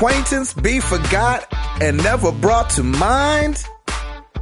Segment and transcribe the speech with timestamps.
[0.00, 1.46] acquaintance be forgot
[1.82, 3.62] and never brought to mind?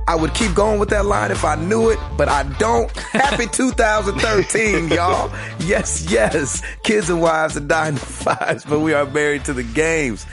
[0.06, 2.88] I would keep going with that line if I knew it, but I don't.
[2.96, 5.28] Happy 2013, y'all.
[5.58, 6.62] Yes, yes.
[6.84, 10.24] Kids and wives are dying to fives, but we are married to the games.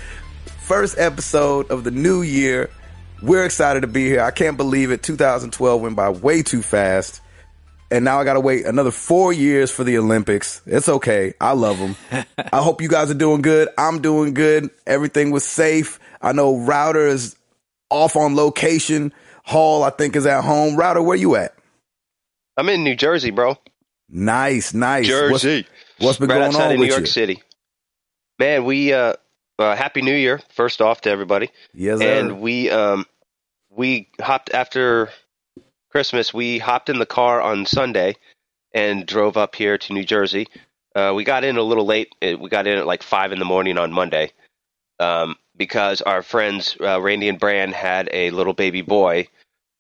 [0.59, 2.69] First episode of the new year.
[3.23, 4.21] We're excited to be here.
[4.21, 5.01] I can't believe it.
[5.01, 7.19] 2012 went by way too fast.
[7.95, 10.61] And now I got to wait another four years for the Olympics.
[10.65, 11.33] It's okay.
[11.39, 11.95] I love them.
[12.51, 13.69] I hope you guys are doing good.
[13.77, 14.69] I'm doing good.
[14.85, 15.97] Everything was safe.
[16.21, 17.37] I know Router is
[17.89, 19.13] off on location.
[19.45, 20.75] Hall, I think, is at home.
[20.75, 21.55] Router, where you at?
[22.57, 23.57] I'm in New Jersey, bro.
[24.09, 25.07] Nice, nice.
[25.07, 25.65] Jersey.
[25.97, 27.07] What's, what's been right going outside on of with New York you?
[27.07, 27.43] City.
[28.39, 29.13] Man, we uh,
[29.57, 31.49] uh happy New Year first off to everybody.
[31.73, 32.19] Yes, sir.
[32.19, 33.05] and we um
[33.69, 35.11] we hopped after
[35.95, 36.33] Christmas.
[36.33, 38.17] We hopped in the car on Sunday
[38.73, 40.47] and drove up here to New Jersey.
[40.93, 42.13] Uh, we got in a little late.
[42.21, 44.33] Uh, We got in at like five in the morning on Monday
[44.99, 49.29] um, because our friends uh, Randy and Bran had a little baby boy,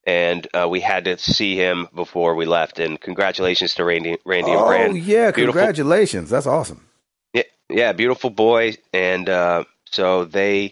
[0.05, 2.79] and uh, we had to see him before we left.
[2.79, 5.31] And congratulations to Randy, Randy and Brand oh, yeah.
[5.31, 5.59] Beautiful.
[5.59, 6.29] Congratulations.
[6.29, 6.87] That's awesome.
[7.33, 10.71] Yeah, yeah, beautiful boy, and uh, so they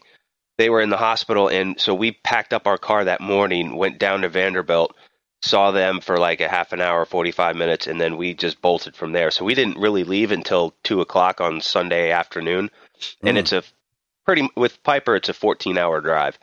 [0.57, 3.99] they were in the hospital, and so we packed up our car that morning, went
[3.99, 4.95] down to Vanderbilt,
[5.43, 8.61] saw them for like a half an hour, forty five minutes, and then we just
[8.61, 9.29] bolted from there.
[9.29, 12.71] So we didn't really leave until two o'clock on Sunday afternoon,
[13.23, 13.39] and Mm.
[13.41, 13.63] it's a
[14.25, 16.39] pretty with Piper, it's a fourteen hour drive,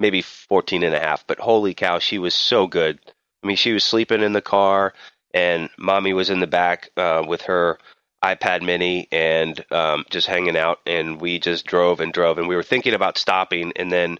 [0.00, 1.26] maybe 14 and a half.
[1.28, 2.98] But holy cow, she was so good.
[3.42, 4.94] I mean, she was sleeping in the car,
[5.32, 7.78] and mommy was in the back uh, with her
[8.24, 10.80] iPad Mini and um, just hanging out.
[10.86, 14.18] And we just drove and drove, and we were thinking about stopping, and then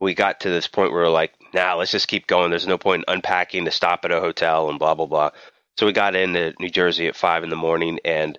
[0.00, 2.50] we got to this point where we are like, "Nah, let's just keep going.
[2.50, 5.30] There's no point in unpacking to stop at a hotel and blah blah blah."
[5.78, 8.38] So we got into New Jersey at five in the morning, and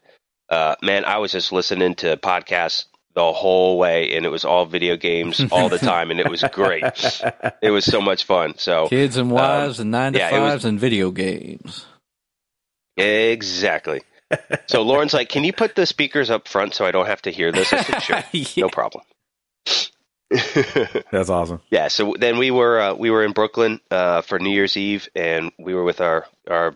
[0.49, 2.85] uh, man, I was just listening to podcasts
[3.15, 6.43] the whole way, and it was all video games all the time, and it was
[6.51, 6.83] great.
[7.61, 8.57] It was so much fun.
[8.57, 11.85] So Kids and wives and nine to yeah, it was- fives and video games.
[12.97, 14.01] Exactly.
[14.67, 17.31] So Lauren's like, "Can you put the speakers up front so I don't have to
[17.31, 18.45] hear this?" I said, "Sure, Yeah.
[18.65, 19.03] no problem."
[21.11, 21.61] That's awesome.
[21.69, 21.87] yeah.
[21.87, 25.51] So then we were uh, we were in Brooklyn uh, for New Year's Eve, and
[25.59, 26.75] we were with our our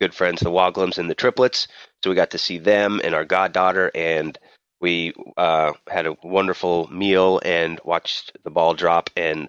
[0.00, 1.68] good friends, the Woglums and the Triplets.
[2.02, 4.38] So we got to see them and our goddaughter, and
[4.80, 9.48] we uh, had a wonderful meal and watched the ball drop and.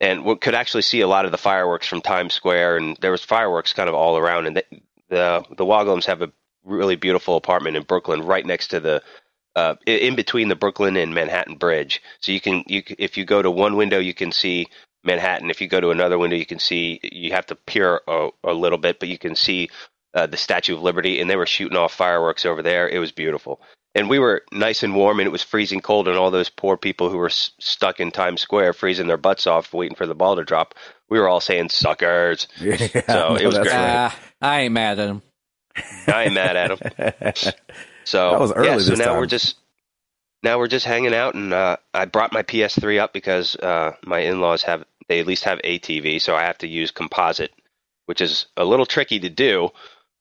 [0.00, 3.10] And we could actually see a lot of the fireworks from Times Square, and there
[3.10, 4.46] was fireworks kind of all around.
[4.46, 4.64] And the
[5.08, 6.30] the, the Woglums have a
[6.64, 9.02] really beautiful apartment in Brooklyn, right next to the
[9.56, 12.02] uh, in between the Brooklyn and Manhattan Bridge.
[12.20, 14.68] So you can you if you go to one window, you can see
[15.04, 15.50] Manhattan.
[15.50, 18.52] If you go to another window, you can see you have to peer a, a
[18.52, 19.70] little bit, but you can see
[20.14, 21.20] uh, the Statue of Liberty.
[21.20, 22.88] And they were shooting off fireworks over there.
[22.88, 23.60] It was beautiful.
[23.94, 26.08] And we were nice and warm, and it was freezing cold.
[26.08, 29.46] And all those poor people who were s- stuck in Times Square, freezing their butts
[29.46, 30.74] off, waiting for the ball to drop.
[31.08, 33.74] We were all saying "suckers." Yeah, So, it was great.
[33.74, 34.12] right.
[34.12, 35.22] Ah, I ain't mad at him.
[36.06, 37.54] I ain't mad at them.
[38.08, 39.18] So That was early Yeah, so this now time.
[39.18, 39.56] we're just
[40.42, 44.20] now we're just hanging out, and uh, I brought my PS3 up because uh, my
[44.20, 47.52] in-laws have they at least have a TV, so I have to use composite,
[48.06, 49.70] which is a little tricky to do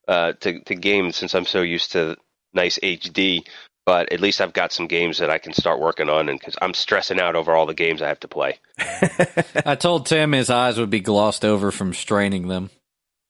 [0.08, 2.18] uh, to to game since I'm so used to
[2.54, 3.48] nice HD.
[3.86, 6.58] But at least I've got some games that I can start working on, and because
[6.62, 8.60] I'm stressing out over all the games I have to play.
[9.66, 12.70] I told Tim his eyes would be glossed over from straining them.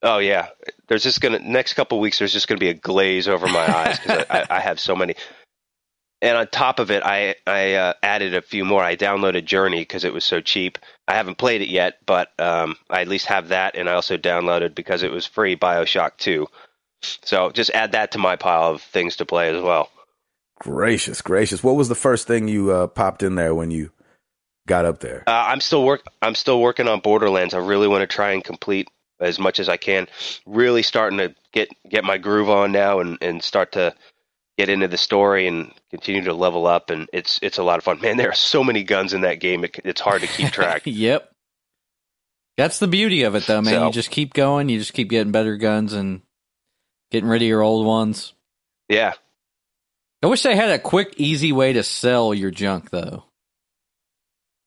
[0.04, 0.50] Oh yeah,
[0.88, 2.20] there's just gonna next couple weeks.
[2.20, 4.96] There's just gonna be a glaze over my eyes because I, I, I have so
[4.96, 5.16] many.
[6.22, 8.84] And on top of it, I I uh, added a few more.
[8.84, 10.78] I downloaded Journey because it was so cheap.
[11.08, 13.76] I haven't played it yet, but um, I at least have that.
[13.76, 16.48] And I also downloaded because it was free Bioshock Two.
[17.02, 19.90] So just add that to my pile of things to play as well.
[20.60, 21.64] Gracious, gracious.
[21.64, 23.92] What was the first thing you uh, popped in there when you
[24.68, 25.24] got up there?
[25.28, 26.02] Uh, I'm still work.
[26.22, 27.54] I'm still working on Borderlands.
[27.54, 28.88] I really want to try and complete
[29.20, 30.08] as much as I can.
[30.46, 33.94] Really starting to get get my groove on now and and start to
[34.58, 36.90] get into the story and continue to level up.
[36.90, 38.02] And it's it's a lot of fun.
[38.02, 39.64] Man, there are so many guns in that game.
[39.64, 40.84] It, it's hard to keep track.
[40.86, 41.32] Yep.
[42.58, 43.74] That's the beauty of it, though, man.
[43.76, 44.68] So- you just keep going.
[44.68, 46.22] You just keep getting better guns and
[47.12, 48.34] getting rid of your old ones.
[48.90, 49.14] yeah.
[50.24, 53.26] I wish they had a quick, easy way to sell your junk, though.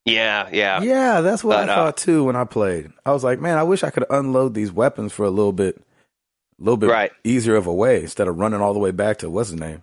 [0.05, 2.91] Yeah, yeah, yeah, that's what But, I uh, thought too when I played.
[3.05, 5.77] I was like, man, I wish I could unload these weapons for a little bit,
[5.77, 7.13] a little bit Right.
[7.23, 9.83] easier of a way instead of running all the way back to what's his name.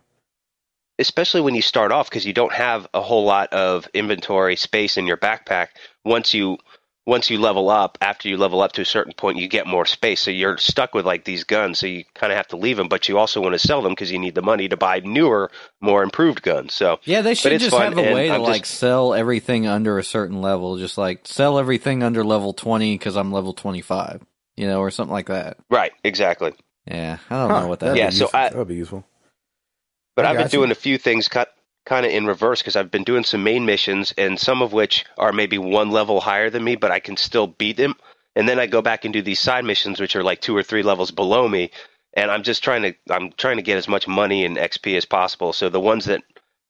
[0.99, 4.97] Especially when you start off because you don't have a whole lot of inventory space
[4.97, 5.67] in your backpack.
[6.03, 6.57] Once you
[7.07, 9.85] once you level up, after you level up to a certain point, you get more
[9.85, 10.21] space.
[10.21, 11.79] So you're stuck with like these guns.
[11.79, 13.93] So you kind of have to leave them, but you also want to sell them
[13.93, 15.49] because you need the money to buy newer,
[15.79, 16.73] more improved guns.
[16.73, 19.13] So Yeah, they should just fun, have a and way to I'm like just- sell
[19.13, 20.77] everything under a certain level.
[20.77, 24.21] Just like sell everything under level 20 because I'm level 25,
[24.57, 25.57] you know, or something like that.
[25.69, 26.51] right, exactly.
[26.85, 28.39] Yeah, I don't Huh, know what that'd be Yeah, so useful.
[28.39, 29.05] I- that would be useful.
[30.17, 30.59] But I I've been got you.
[30.59, 31.53] doing a few things cut,
[31.87, 35.05] kind of in reverse because I've been doing some main missions, and some of which
[35.17, 37.95] are maybe one level higher than me, but I can still beat them.
[38.35, 40.63] And then I go back and do these side missions, which are like two or
[40.63, 41.71] three levels below me.
[42.13, 45.05] And I'm just trying to I'm trying to get as much money and XP as
[45.05, 45.53] possible.
[45.53, 46.23] So the ones that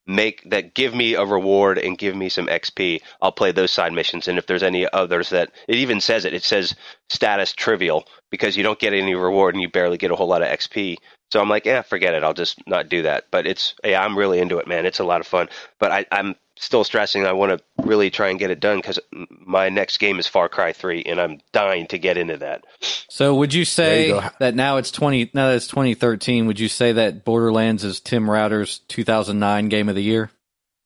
[0.05, 3.93] make that give me a reward and give me some XP, I'll play those side
[3.93, 4.27] missions.
[4.27, 6.75] And if there's any others that it even says it, it says
[7.09, 10.41] status trivial because you don't get any reward and you barely get a whole lot
[10.41, 10.97] of XP.
[11.31, 12.23] So I'm like, yeah, forget it.
[12.23, 13.25] I'll just not do that.
[13.31, 14.85] But it's, yeah, I'm really into it, man.
[14.85, 15.49] It's a lot of fun.
[15.77, 17.25] But I, I'm still stressing.
[17.25, 20.47] I want to really try and get it done because my next game is Far
[20.49, 22.63] Cry 3, and I'm dying to get into that.
[23.09, 26.67] So would you say you that now it's 20 now that it's 2013, would you
[26.69, 30.31] say that Borderlands is Tim Router's 2009 game of the year?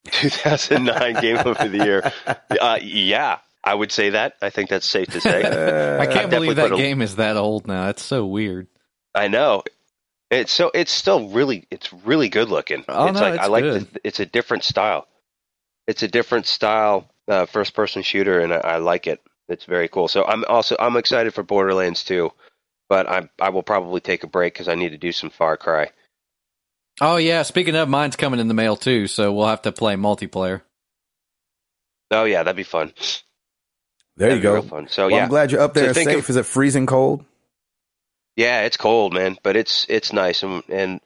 [0.11, 2.11] 2009 Game of the Year.
[2.59, 4.35] Uh, yeah, I would say that.
[4.41, 5.39] I think that's safe to say.
[5.99, 7.85] I can't definitely believe that a- game is that old now.
[7.85, 8.67] That's so weird.
[9.15, 9.63] I know.
[10.31, 12.83] It's so it's still really it's really good looking.
[12.87, 13.81] Oh, it's no, like it's I like good.
[13.93, 15.07] the, it's a different style.
[15.87, 19.21] It's a different style uh, first person shooter and I, I like it.
[19.49, 20.07] It's very cool.
[20.07, 22.31] So I'm also I'm excited for Borderlands 2,
[22.87, 25.57] but I I will probably take a break cuz I need to do some Far
[25.57, 25.91] Cry.
[27.01, 29.95] Oh yeah, speaking of mine's coming in the mail too, so we'll have to play
[29.95, 30.61] multiplayer.
[32.11, 32.93] Oh yeah, that'd be fun.
[34.17, 34.53] There That'd you be go.
[34.53, 34.87] real fun.
[34.89, 35.23] So Well, yeah.
[35.23, 36.19] I'm glad you're up there So safe.
[36.19, 37.25] of- Is it freezing cold?
[38.35, 41.01] Yeah, it's cold, man, but it's it's nice, and and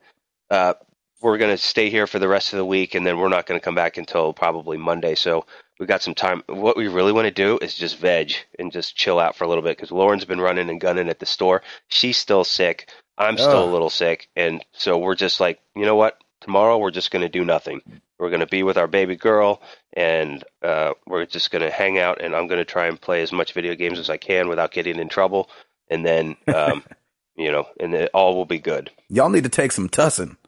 [0.49, 0.75] uh,
[1.21, 3.59] we're gonna stay here for the rest of the week, and then we're not gonna
[3.59, 5.15] come back until probably Monday.
[5.15, 5.45] So
[5.79, 6.43] we got some time.
[6.47, 9.47] What we really want to do is just veg and just chill out for a
[9.47, 11.63] little bit because Lauren's been running and gunning at the store.
[11.87, 12.89] She's still sick.
[13.17, 13.69] I'm still Ugh.
[13.69, 16.21] a little sick, and so we're just like, you know what?
[16.41, 17.81] Tomorrow we're just gonna do nothing.
[18.19, 19.61] We're gonna be with our baby girl,
[19.93, 23.53] and uh, we're just gonna hang out, and I'm gonna try and play as much
[23.53, 25.49] video games as I can without getting in trouble,
[25.89, 26.35] and then.
[26.53, 26.83] Um,
[27.35, 28.91] you know, and it all will be good.
[29.09, 30.37] Y'all need to take some tussin.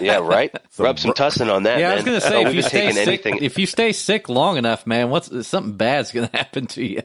[0.00, 0.50] Yeah, right.
[0.70, 1.78] Some Rub some br- tussin on that.
[1.78, 3.38] yeah, I was gonna say if you stay sick, anything.
[3.40, 7.02] if you stay sick long enough, man, what's something bad's gonna happen to you?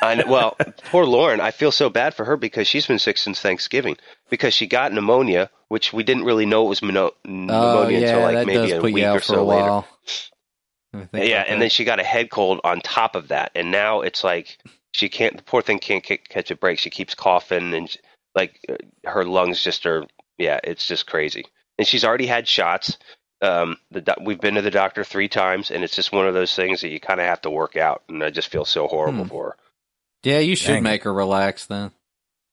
[0.00, 0.56] I know, well,
[0.90, 1.40] poor Lauren.
[1.40, 3.96] I feel so bad for her because she's been sick since Thanksgiving
[4.30, 8.08] because she got pneumonia, which we didn't really know it was mono- Oh pneumonia yeah,
[8.10, 9.62] until like maybe a week or so a later.
[9.64, 9.88] while.
[10.92, 11.60] Let me think Yeah, and that.
[11.64, 14.58] then she got a head cold on top of that, and now it's like
[14.92, 15.36] she can't.
[15.36, 16.78] The poor thing can't ca- catch a break.
[16.78, 17.96] She keeps coughing, and
[18.34, 18.76] like uh,
[19.08, 20.04] her lungs just are.
[20.38, 21.44] Yeah, it's just crazy.
[21.78, 22.98] And she's already had shots.
[23.42, 26.34] Um, the doc- we've been to the doctor three times, and it's just one of
[26.34, 28.02] those things that you kind of have to work out.
[28.08, 29.28] And I just feel so horrible Hmm.
[29.28, 29.56] for her.
[30.22, 30.82] yeah, you should Dang.
[30.82, 31.90] make her relax then.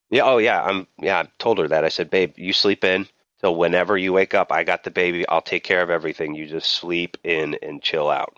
[0.09, 0.23] Yeah.
[0.25, 0.61] Oh, yeah.
[0.61, 0.87] I'm.
[0.99, 1.19] Yeah.
[1.19, 1.85] I told her that.
[1.85, 3.07] I said, babe, you sleep in
[3.39, 4.51] till whenever you wake up.
[4.51, 5.25] I got the baby.
[5.27, 6.35] I'll take care of everything.
[6.35, 8.35] You just sleep in and chill out.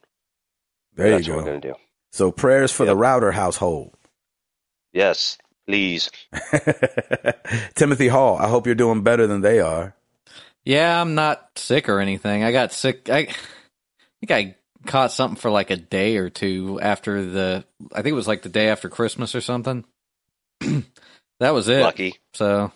[0.95, 1.60] There That's you what we're go.
[1.60, 1.80] gonna do.
[2.12, 3.95] So prayers for the router household.
[4.92, 6.10] Yes, please.
[7.75, 9.95] Timothy Hall, I hope you're doing better than they are.
[10.65, 12.44] Yeah, I'm not sick or anything.
[12.44, 13.09] I got sick.
[13.09, 13.28] I, I
[14.26, 17.66] think I caught something for like a day or two after the.
[17.92, 19.83] I think it was like the day after Christmas or something.
[21.40, 21.81] that was it.
[21.81, 22.16] Lucky.
[22.33, 22.71] So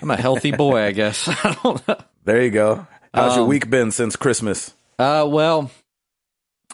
[0.00, 1.28] I'm a healthy boy, I guess.
[1.44, 1.96] I don't know.
[2.24, 2.86] There you go.
[3.12, 4.72] How's your Um, week been since Christmas?
[4.98, 5.70] Uh, well,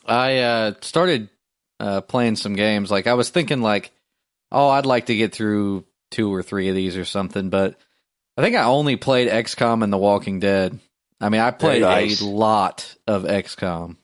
[0.06, 1.28] I uh, started
[1.80, 2.90] uh, playing some games.
[2.90, 3.90] Like I was thinking, like,
[4.52, 7.50] oh, I'd like to get through two or three of these or something.
[7.50, 7.76] But
[8.37, 10.78] I think I only played XCOM and The Walking Dead.
[11.21, 12.21] I mean, I played nice.
[12.21, 13.97] a lot of XCOM.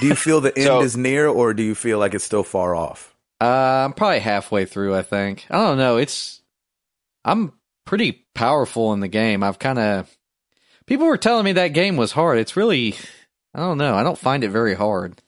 [0.00, 2.42] Do you feel the end So- is near or do you feel like it's still
[2.42, 3.14] far off?
[3.40, 4.94] Uh, I'm probably halfway through.
[4.94, 5.46] I think.
[5.50, 5.96] I don't know.
[5.98, 6.40] It's
[7.24, 7.52] I'm
[7.84, 9.42] pretty powerful in the game.
[9.42, 10.16] I've kind of
[10.86, 12.38] people were telling me that game was hard.
[12.38, 12.94] It's really
[13.54, 13.94] I don't know.
[13.94, 15.20] I don't find it very hard.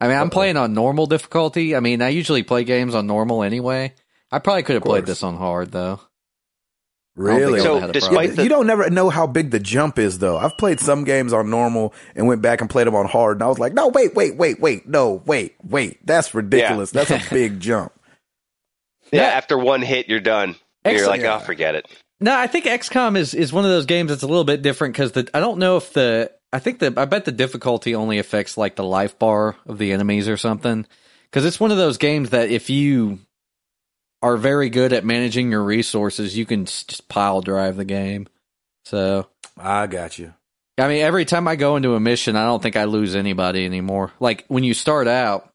[0.00, 0.30] I mean, I'm Uh-oh.
[0.30, 1.76] playing on normal difficulty.
[1.76, 3.94] I mean, I usually play games on normal anyway.
[4.32, 6.00] I probably could have played this on hard though.
[7.18, 7.60] I don't think Really?
[7.60, 10.18] So, would've had a despite the- you don't never know how big the jump is
[10.20, 10.38] though.
[10.38, 13.42] I've played some games on normal and went back and played them on hard and
[13.42, 16.06] I was like, no, wait, wait, wait, wait, no, wait, wait.
[16.06, 16.92] That's ridiculous.
[16.92, 17.92] That's a big jump.
[19.12, 19.22] Yeah.
[19.22, 19.28] Yeah.
[19.36, 20.54] After one hit, you're done.
[20.86, 21.36] You're like, oh, Yeah.
[21.36, 21.86] oh, forget it.
[22.20, 24.94] No, I think XCOM is is one of those games that's a little bit different
[24.94, 28.18] because the I don't know if the I think that I bet the difficulty only
[28.18, 30.86] affects like the life bar of the enemies or something
[31.30, 33.20] because it's one of those games that if you
[34.22, 38.26] are very good at managing your resources, you can just pile drive the game.
[38.84, 40.34] So I got you.
[40.76, 43.64] I mean, every time I go into a mission, I don't think I lose anybody
[43.64, 44.12] anymore.
[44.18, 45.52] Like when you start out,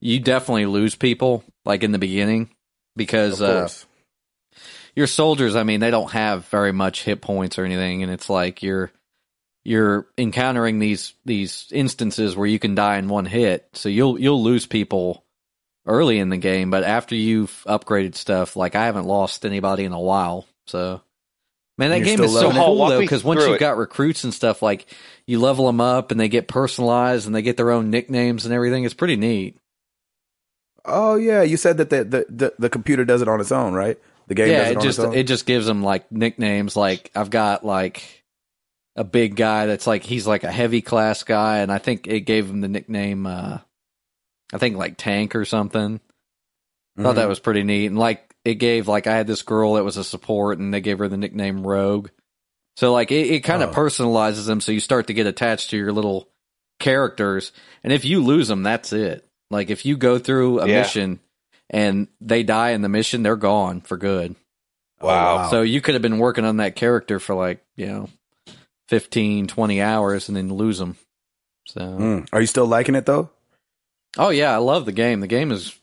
[0.00, 2.50] you definitely lose people, like in the beginning,
[2.96, 3.68] because uh,
[4.94, 8.28] your soldiers, I mean, they don't have very much hit points or anything, and it's
[8.28, 8.90] like you're
[9.66, 14.42] you're encountering these these instances where you can die in one hit, so you'll you'll
[14.42, 15.24] lose people
[15.86, 19.92] early in the game, but after you've upgraded stuff, like I haven't lost anybody in
[19.92, 21.00] a while, so.
[21.78, 22.54] Man, that game is so it?
[22.54, 23.60] cool though because once you've it.
[23.60, 24.86] got recruits and stuff, like
[25.26, 28.54] you level them up and they get personalized and they get their own nicknames and
[28.54, 28.84] everything.
[28.84, 29.58] It's pretty neat.
[30.86, 33.74] Oh yeah, you said that the, the the the computer does it on its own,
[33.74, 33.98] right?
[34.26, 35.14] The game yeah, does it, it on just its own.
[35.14, 36.76] it just gives them like nicknames.
[36.76, 38.24] Like I've got like
[38.96, 42.20] a big guy that's like he's like a heavy class guy, and I think it
[42.20, 43.26] gave him the nickname.
[43.26, 43.58] uh
[44.52, 46.00] I think like Tank or something.
[46.98, 47.16] Thought Mhm.
[47.16, 49.96] that was pretty neat, and like it gave like I had this girl that was
[49.96, 52.08] a support, and they gave her the nickname Rogue.
[52.76, 53.74] So like it, it kind of Oh.
[53.74, 56.28] personalizes them, so you start to get attached to your little
[56.80, 57.52] characters,
[57.84, 59.26] and if you lose them, that's it.
[59.50, 60.80] Like if you go through a Yeah.
[60.82, 61.20] mission
[61.70, 64.36] and they die in the mission, they're gone for good.
[65.00, 65.50] Wow.
[65.50, 68.08] So you could have been working on that character for like, you know,
[68.88, 70.96] 15, 20 hours and then lose them.
[71.66, 72.28] So, Mm.
[72.32, 73.30] Are you still liking it though?
[74.18, 75.20] oh yeah, I love the game.
[75.20, 75.74] The game is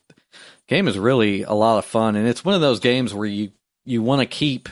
[0.68, 3.52] game is really a lot of fun and it's one of those games where you
[3.86, 4.70] you want to keep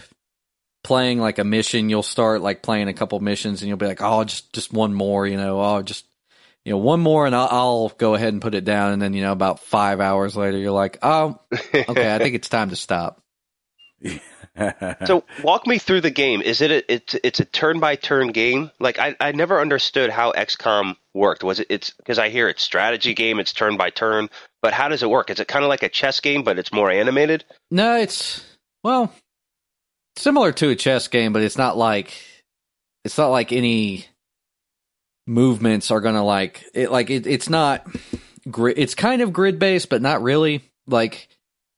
[0.83, 1.89] playing like a mission.
[1.89, 4.93] You'll start like playing a couple missions and you'll be like, "Oh, just just one
[4.93, 5.61] more, you know.
[5.61, 6.05] Oh, just
[6.65, 9.13] you know, one more and I'll, I'll go ahead and put it down." And then,
[9.13, 12.75] you know, about 5 hours later, you're like, "Oh, okay, I think it's time to
[12.75, 13.20] stop."
[15.05, 16.41] so walk me through the game.
[16.41, 18.71] Is it a, it's it's a turn by turn game?
[18.79, 21.43] Like I, I never understood how XCOM worked.
[21.43, 24.29] Was it it's because I hear it's strategy game, it's turn by turn,
[24.61, 25.29] but how does it work?
[25.29, 27.43] Is it kind of like a chess game, but it's more animated?
[27.69, 28.43] No, it's
[28.83, 29.13] well
[30.17, 32.13] similar to a chess game, but it's not like
[33.05, 34.05] it's not like any
[35.27, 36.91] movements are gonna like it.
[36.91, 37.85] Like it, it's not.
[38.49, 40.63] gri- It's kind of grid based, but not really.
[40.87, 41.27] Like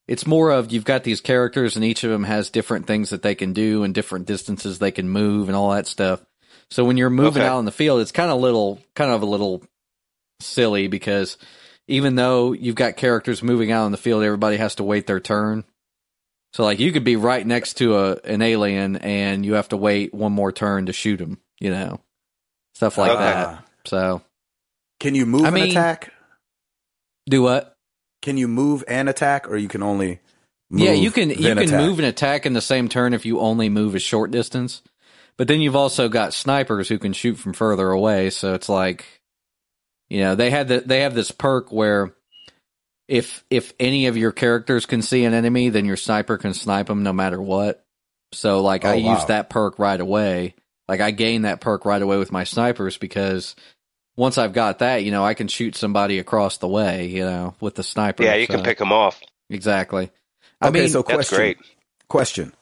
[0.08, 3.22] it's more of you've got these characters, and each of them has different things that
[3.22, 6.22] they can do and different distances they can move and all that stuff.
[6.70, 7.50] So when you're moving Okay.
[7.50, 9.64] out in the field, it's kind of little, kind of a little
[10.40, 11.38] silly because
[11.88, 15.20] even though you've got characters moving out in the field, everybody has to wait their
[15.20, 15.64] turn.
[16.54, 19.78] So like you could be right next to a an alien and you have to
[19.78, 22.00] wait one more turn to shoot him, you know.
[22.76, 23.24] Stuff like Okay.
[23.24, 23.66] that.
[23.86, 24.22] So
[25.00, 26.12] Can you move I and mean- attack?
[27.30, 27.73] do what?
[28.24, 30.20] Can you move and attack, or you can only?
[30.72, 31.80] Move, yeah, you can you can attack?
[31.80, 34.82] move and attack in the same turn if you only move a short distance.
[35.38, 39.06] But then you've also got snipers who can shoot from further away, so it's like
[40.10, 42.14] you know, they had the they have this perk where
[43.08, 46.88] if if any of your characters can see an enemy, then your sniper can snipe
[46.88, 47.86] them no matter what.
[48.32, 49.16] So like oh, I Oh, wow.
[49.16, 50.56] used that perk right away.
[50.88, 53.56] Like I gained that perk right away with my snipers because
[54.16, 57.56] once I've got that, you know, I can shoot somebody across the way, you know,
[57.60, 58.24] with the sniper.
[58.24, 59.22] Yeah, you can pick them off.
[59.50, 60.12] exactly.
[60.62, 61.38] I Okay, mean, so That's question.
[61.38, 61.58] great.
[62.08, 62.54] Question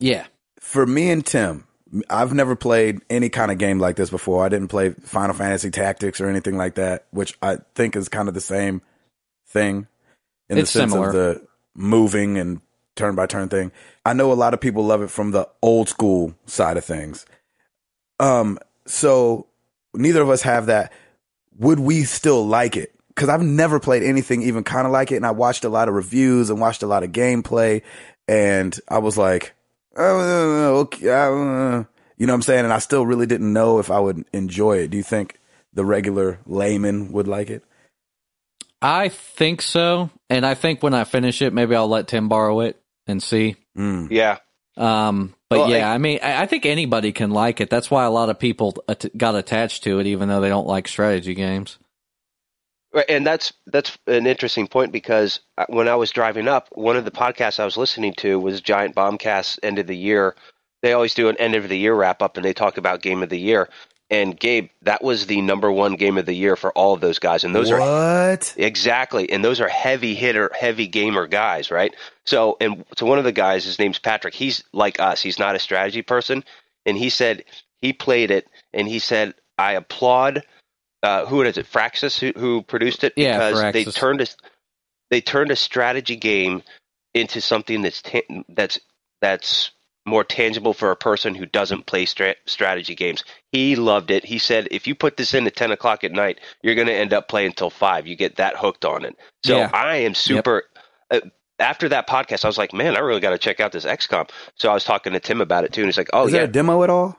[0.00, 0.26] yeah.
[0.60, 1.64] for me and Tim.
[2.10, 4.44] I've never played any kind of game like this before.
[4.44, 8.26] I didn't play Final Fantasy Tactics or anything like that, which I think is kind
[8.26, 8.82] of the same
[9.48, 9.86] thing
[10.48, 11.08] in It's the sense similar.
[11.08, 12.60] of the moving and
[12.96, 13.70] turn by turn thing.
[14.04, 17.24] I know a lot of people love it from the old school side of things.
[18.18, 19.46] Um, so
[19.96, 20.92] neither of us have that.
[21.58, 22.92] Would we still like it?
[23.08, 25.88] Because I've never played anything even kind of like it, and I watched a lot
[25.88, 27.82] of reviews and watched a lot of gameplay,
[28.28, 29.54] and I was like,
[29.96, 31.84] oh, okay, uh,
[32.18, 32.64] you know what I'm saying?
[32.64, 34.90] And I still really didn't know if I would enjoy it.
[34.90, 35.38] Do you think
[35.72, 37.62] the regular layman would like it?
[38.82, 40.10] I think so.
[40.28, 43.56] And I think when I finish it, maybe I'll let Tim borrow it and see.
[43.76, 44.08] Mm.
[44.10, 44.38] Yeah.
[44.76, 47.70] Um, but Well, yeah, I, mean, I, I think anybody can like it.
[47.70, 50.66] That's why a lot of people at- got attached to it, even though they don't
[50.66, 51.78] like strategy games.
[52.92, 56.96] Right, and that's that's an interesting point because uh, when I was driving up, one
[56.96, 60.34] of the podcasts I was listening to was Giant Bombcast End of the Year.
[60.82, 63.22] They always do an end of the year wrap up, and they talk about Game
[63.22, 63.68] of the Year.
[64.08, 67.18] And Gabe, that was the number one game of the year for all of those
[67.18, 68.54] guys, and those are what?
[68.56, 71.92] Exactly, and those are heavy hitter, heavy gamer guys, right?
[72.24, 74.34] So, and so one of the guys, his name's Patrick.
[74.34, 75.20] He's like us.
[75.20, 76.44] He's not a strategy person,
[76.84, 77.44] and he said
[77.78, 80.44] he played it, and he said, "I applaud
[81.02, 81.70] uh, who is it?
[81.70, 84.26] Firaxis who, who produced it Yeah, because they turned a
[85.10, 86.62] they turned a strategy game
[87.14, 88.80] into something that's ta- that's
[89.20, 89.70] that's
[90.06, 93.24] more tangible for a person who doesn't play stra- strategy games.
[93.52, 94.24] He loved it.
[94.24, 96.94] He said, if you put this in at ten o'clock at night, you're going to
[96.94, 98.06] end up playing till five.
[98.06, 99.16] You get that hooked on it.
[99.44, 99.70] So Yeah.
[99.72, 100.62] I am super.
[101.10, 101.20] Uh,
[101.58, 104.28] after that podcast, I was like, man, I really got to check out this XCOM.
[104.56, 106.40] So I was talking to Tim about it too, and he's like, oh Is yeah,
[106.40, 107.18] there a demo at all?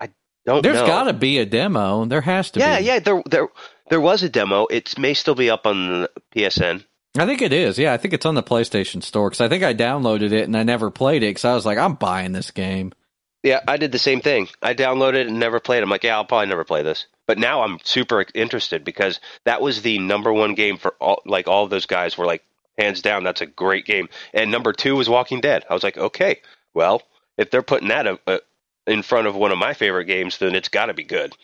[0.00, 0.10] I
[0.44, 2.04] don't There's got to be a demo.
[2.04, 2.84] There has to yeah, be.
[2.84, 2.98] yeah.
[2.98, 3.48] There, there,
[3.88, 4.66] there was a demo.
[4.66, 6.84] It may still be up on the PSN.
[7.18, 7.78] I think it is.
[7.78, 10.56] Yeah, I think it's on the PlayStation Store because I think I downloaded it and
[10.56, 12.92] I never played it because I was like, I'm buying this game.
[13.42, 14.48] Yeah, I did the same thing.
[14.60, 15.78] I downloaded it and never played.
[15.78, 15.82] It.
[15.84, 17.06] I'm like, yeah, I'll probably never play this.
[17.26, 21.22] But now I'm super interested because that was the number one game for all.
[21.24, 22.42] Like all of those guys were like,
[22.78, 24.08] hands down, that's a great game.
[24.34, 25.64] And number two was Walking Dead.
[25.68, 26.40] I was like, okay,
[26.74, 27.02] well,
[27.38, 28.38] if they're putting that uh, uh,
[28.86, 31.34] in front of one of my favorite games, then it's got to be good.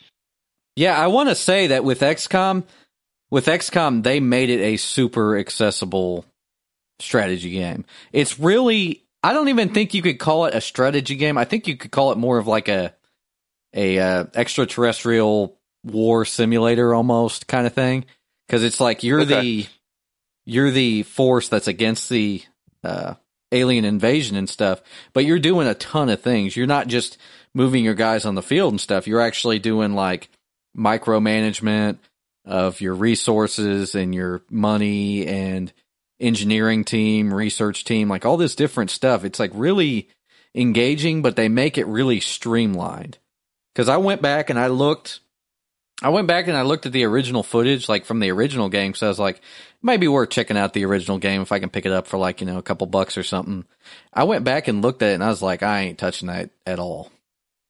[0.76, 2.64] Yeah, I want to say that with XCOM,
[3.32, 6.26] with XCOM, they made it a super accessible
[7.00, 7.86] strategy game.
[8.12, 11.38] It's really, I don't even think you could call it a strategy game.
[11.38, 12.94] I think you could call it more of like a
[13.72, 18.04] a uh, extraterrestrial war simulator almost kind of thing
[18.46, 19.40] because it's like you're Okay.
[19.40, 19.66] the
[20.44, 22.42] you're the force that's against the
[22.84, 23.14] uh,
[23.50, 24.82] alien invasion and stuff,
[25.14, 26.54] but you're doing a ton of things.
[26.54, 27.16] You're not just
[27.54, 29.06] moving your guys on the field and stuff.
[29.06, 30.28] You're actually doing like
[30.76, 31.96] micromanagement
[32.44, 35.72] of your resources and your money and
[36.20, 39.24] engineering team, research team, like all this different stuff.
[39.24, 40.08] It's like really
[40.54, 43.18] engaging, but they make it really streamlined.
[43.74, 45.20] Cause I went back and I looked,
[46.02, 48.92] I went back and I looked at the original footage, like from the original game.
[48.92, 49.40] So I was like,
[49.82, 52.40] maybe worth checking out the original game if I can pick it up for like,
[52.40, 53.64] you know, a couple bucks or something.
[54.12, 56.50] I went back and looked at it and I was like, I ain't touching that
[56.66, 57.10] at all.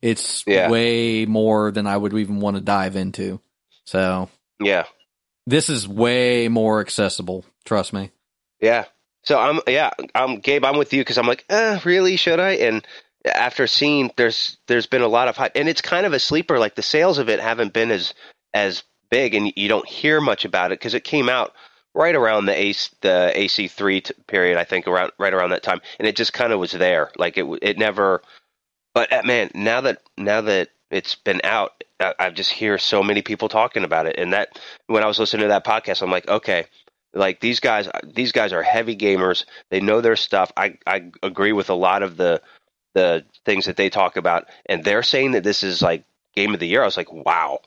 [0.00, 0.68] It's Yeah.
[0.70, 3.40] way more than I would even want to dive into.
[3.84, 4.28] So
[4.64, 4.84] Yeah,
[5.46, 7.44] this is way more accessible.
[7.64, 8.10] Trust me.
[8.60, 8.84] yeah.
[9.24, 10.64] So I'm yeah, I'm Gabe.
[10.64, 12.16] I'm with you because I'm like, eh, really?
[12.16, 12.52] Should I?
[12.52, 12.84] And
[13.24, 16.58] after seeing, there's there's been a lot of hype, and it's kind of a sleeper.
[16.58, 18.14] Like the sales of it haven't been as
[18.52, 21.54] as big, and you don't hear much about it because it came out
[21.94, 25.80] right around the AC, the AC3 t- period, I think around right around that time,
[25.98, 27.12] and it just kind of was there.
[27.16, 28.22] Like it it never.
[28.94, 33.22] But uh, man, now that now that it's been out, I, just hear so many
[33.22, 36.28] people talking about it, and that when I was listening to that podcast, I'm like,
[36.28, 36.66] okay,
[37.14, 39.44] like these guys these guys are heavy gamers.
[39.70, 40.52] They know their stuff.
[40.56, 42.40] I i agree with a lot of the
[42.94, 44.46] the things that they talk about.
[44.66, 46.82] And they're saying that this is like game of the year.
[46.82, 47.60] I was like wow.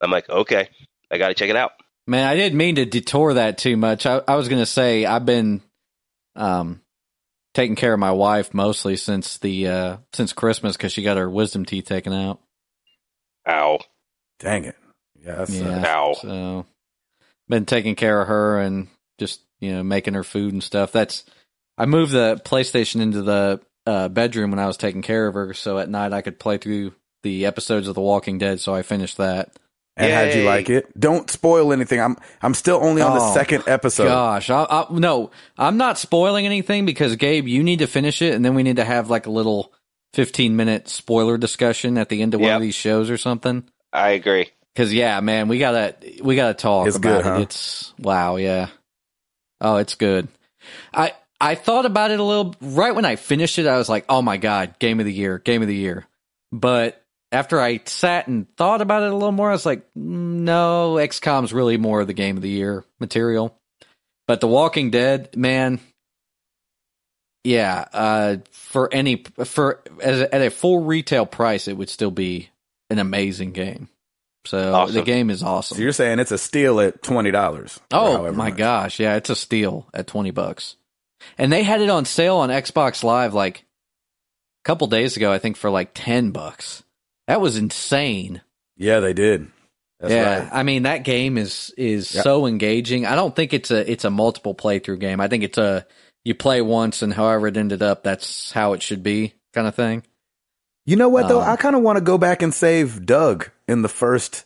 [0.00, 0.68] I'm like okay
[1.10, 1.72] i gotta check it out.
[2.06, 4.06] Man, I didn't mean to detour that too much.
[4.06, 5.62] I, I was going to say I've been
[6.34, 6.80] um,
[7.60, 11.28] taking care of my wife mostly since the uh, since Christmas because she got her
[11.28, 12.40] wisdom teeth taken out.
[13.46, 13.78] ow
[14.38, 14.76] Dang it.
[15.22, 15.84] Yeah, that's, uh, Yeah.
[15.86, 16.66] ow So,
[17.50, 20.90] been taking care of her and just you know making her food and stuff.
[20.90, 21.24] That's
[21.76, 25.52] I moved the PlayStation into the uh, bedroom when I was taking care of her,
[25.52, 28.60] so at night I could play through the episodes of The Walking Dead.
[28.60, 29.54] So I finished that.
[29.96, 30.98] And how'd you like it?
[30.98, 32.00] Don't spoil anything.
[32.00, 34.04] I'm I'm still only on the Oh, second episode.
[34.08, 38.34] Gosh, I, I, no, I'm not spoiling anything because Gabe, you need to finish it,
[38.34, 39.72] and then we need to have like a little
[40.14, 43.64] 15 minute spoiler discussion at the end of one of these shows or something.
[43.92, 47.34] i agree Because yeah, man, we gotta we gotta talk It's about good, huh?
[47.38, 47.42] it.
[47.42, 48.68] It's wow, yeah.
[49.60, 50.28] Oh, it's good.
[50.94, 53.66] I I thought about it a little right when I finished it.
[53.66, 56.06] I was like, oh my god, game of the year, game of the year.
[56.52, 60.40] But after I sat and thought about it a little more, I was like, mm,
[60.40, 63.56] no, XCOM's really more of the game of the year material.
[64.26, 65.80] But The Walking Dead, man,
[67.44, 72.10] yeah, uh, for any for as a, at a full retail price, it would still
[72.10, 72.50] be
[72.90, 73.88] an amazing game.
[74.46, 75.76] So the game is awesome.
[75.76, 77.78] So you're saying it's a steal at twenty dollars?
[77.90, 80.76] Oh my gosh, yeah, it's a steal at twenty bucks.
[81.36, 85.38] And they had it on sale on Xbox Live like a couple days ago, I
[85.38, 86.82] think for like ten bucks.
[87.30, 88.42] That was insane.
[88.76, 89.46] Yeah, they did.
[90.00, 90.48] That's yeah, right.
[90.52, 92.24] I mean that game is is Yep.
[92.24, 93.06] so engaging.
[93.06, 95.20] I don't think it's a it's a multiple playthrough game.
[95.20, 95.86] I think it's a
[96.24, 99.74] you play once and however it ended up, that's how it should be kind of
[99.76, 100.02] thing.
[100.86, 101.40] You know what though?
[101.40, 104.44] Um, I kind of want to go back and save Doug in the first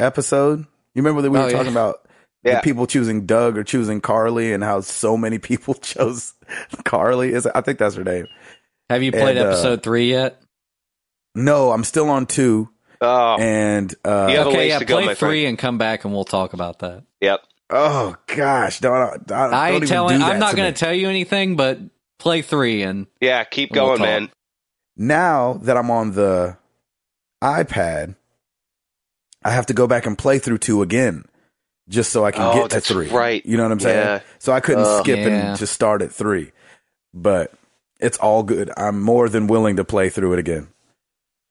[0.00, 0.60] episode.
[0.94, 1.56] You remember that we Oh, were yeah.
[1.56, 2.06] talking about
[2.44, 2.56] Yeah.
[2.56, 6.34] the people choosing Doug or choosing Carly, and how so many people chose
[6.84, 7.32] Carly.
[7.32, 8.26] Is I think that's her name.
[8.90, 10.40] Have you played And, uh, episode three yet?
[11.44, 12.68] No, I'm still on two,
[13.00, 15.48] oh and uh, You have a okay, ways yeah, to go, play my three friend.
[15.50, 17.04] and come back and we'll talk about that.
[17.20, 20.18] yep oh gosh, don't, don't, I don't ain't even telling.
[20.18, 21.78] do that I'm not going to tell you anything, but
[22.18, 24.30] play three and yeah keep We'll going man
[24.96, 26.56] now that I'm on the
[27.42, 28.16] iPad,
[29.44, 31.24] I have to go back and play through two again,
[31.88, 33.08] just so I can Oh, get to three.
[33.08, 33.44] right.
[33.46, 33.96] You know what I'm saying?
[34.06, 34.20] Yeah.
[34.40, 35.02] So I couldn't Ugh.
[35.04, 35.50] skip Yeah.
[35.50, 36.50] and just start at three,
[37.14, 37.52] but
[38.00, 38.70] it's all good.
[38.76, 40.68] I'm more than willing to play through it again.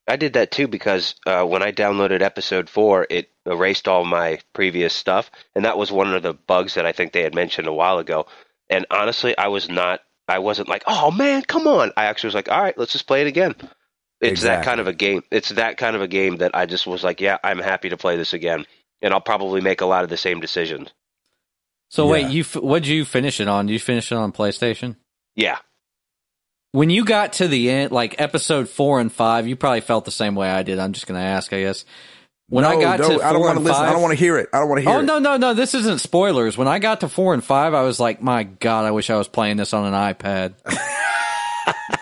[0.08, 4.40] I did that too because uh, when I downloaded episode four, it erased all my
[4.54, 7.68] previous stuff, and that was one of the bugs that I think they had mentioned
[7.68, 8.28] a while ago.
[8.70, 11.92] And honestly, I was not, I wasn't like, oh man, come on.
[11.98, 13.56] I actually was like, all right, let's just play it again.
[14.20, 15.24] It's that kind of a game.
[15.30, 17.98] It's that kind of a game that I just was like, yeah, I'm happy to
[17.98, 18.66] play this again,
[19.02, 20.90] and I'll probably make a lot of the same decisions.
[21.90, 22.12] So Yeah.
[22.12, 23.68] wait, you f- what'd you finish it on?
[23.68, 24.96] Did you finish it on PlayStation?
[25.36, 25.60] Yeah,
[26.78, 30.12] When you got to the end, like episode four and five, you probably felt the
[30.12, 30.78] same way I did.
[30.78, 31.86] I'm just going to ask, I guess.
[32.50, 33.82] When I got no, to I don't want to listen.
[33.82, 34.50] five, I don't want to hear it.
[34.54, 35.04] I don't want to hear oh it.
[35.06, 35.56] no, no, no!
[35.56, 36.56] This isn't spoilers.
[36.56, 39.18] When I got to four and five, I was like, "My God, I wish I
[39.18, 40.54] was playing this on an iPad."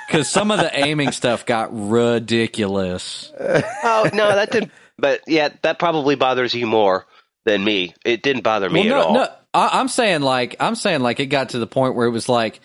[0.07, 3.33] Because some of the aiming stuff got ridiculous.
[3.83, 4.71] Oh no, that didn't.
[4.97, 7.05] But yeah, that probably bothers you more
[7.45, 7.95] than me.
[8.05, 9.13] It didn't bother me well, at no, all.
[9.13, 12.11] no, I, I'm saying like I'm saying like it got to the point where it
[12.11, 12.59] was like,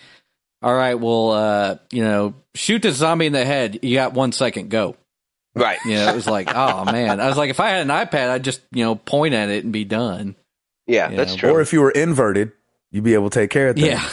[0.63, 3.79] all right, well, uh, you know, shoot the zombie in the head.
[3.83, 4.97] You got one second, go.
[5.55, 5.79] Right.
[5.85, 7.21] You know, it was like, oh man.
[7.21, 9.65] I was like, if I had an iPad, I'd just you know point at it
[9.65, 10.37] and be done.
[10.87, 11.51] Yeah, Yeah, that's or true.
[11.53, 12.53] Or if you were inverted,
[12.91, 13.89] you'd be able to take care of things.
[13.89, 14.09] Yeah.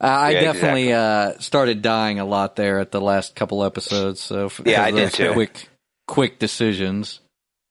[0.00, 4.20] I I Yeah, definitely uh, started dying a lot there at the last couple episodes.
[4.20, 5.32] So f- Yeah, I did too.
[5.32, 5.68] Quick,
[6.06, 7.20] quick decisions.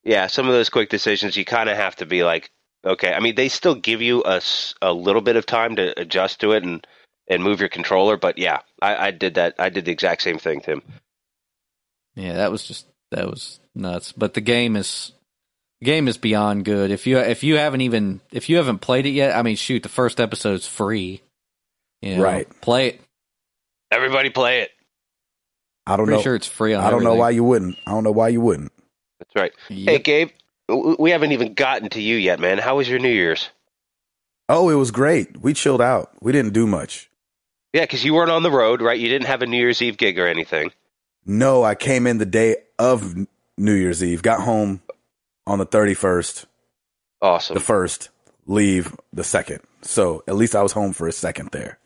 [0.04, 2.50] yeah, some of those quick decisions, you kind of have to be like,
[2.86, 3.14] okay.
[3.14, 6.64] I mean, they still give you a little bit of time to adjust to it
[6.64, 6.86] and
[7.28, 9.56] and move your controller, but yeah, I, I did that.
[9.60, 10.82] I did the exact same thing, Tim.
[12.16, 14.12] Yeah, that was just that was nuts.
[14.12, 15.12] But the game is
[15.82, 16.92] the game is beyond good.
[16.92, 19.84] If you if you haven't even if you haven't played it yet, I mean, shoot,
[19.84, 21.22] the first episode's free.
[22.02, 22.62] You know, Right.
[22.62, 23.02] Play it.
[23.92, 24.72] Everybody play it.
[25.88, 26.24] I don't Pretty know.
[26.24, 26.84] sure it's free on.
[26.84, 27.78] I don't know why you wouldn't.
[27.86, 28.72] I don't know why you wouldn't.
[29.20, 29.54] That's right.
[29.68, 30.30] Hey, Gabe,
[30.68, 32.58] we haven't even gotten to you yet, man.
[32.58, 33.50] How was your New Year's?
[34.50, 35.40] Oh, it was great.
[35.42, 36.12] We chilled out.
[36.22, 37.10] We didn't do much.
[37.76, 38.98] Yeah, because you weren't on the road, right?
[38.98, 40.72] You didn't have a New Year's Eve gig or anything.
[41.26, 43.14] No, I came in the day of
[43.58, 44.22] New Year's Eve.
[44.22, 44.82] Got home
[45.46, 46.46] on the 31st,
[47.22, 47.54] Awesome.
[47.54, 48.12] the first,
[48.46, 49.60] leave the second.
[49.82, 51.78] So at least I was home for a second there.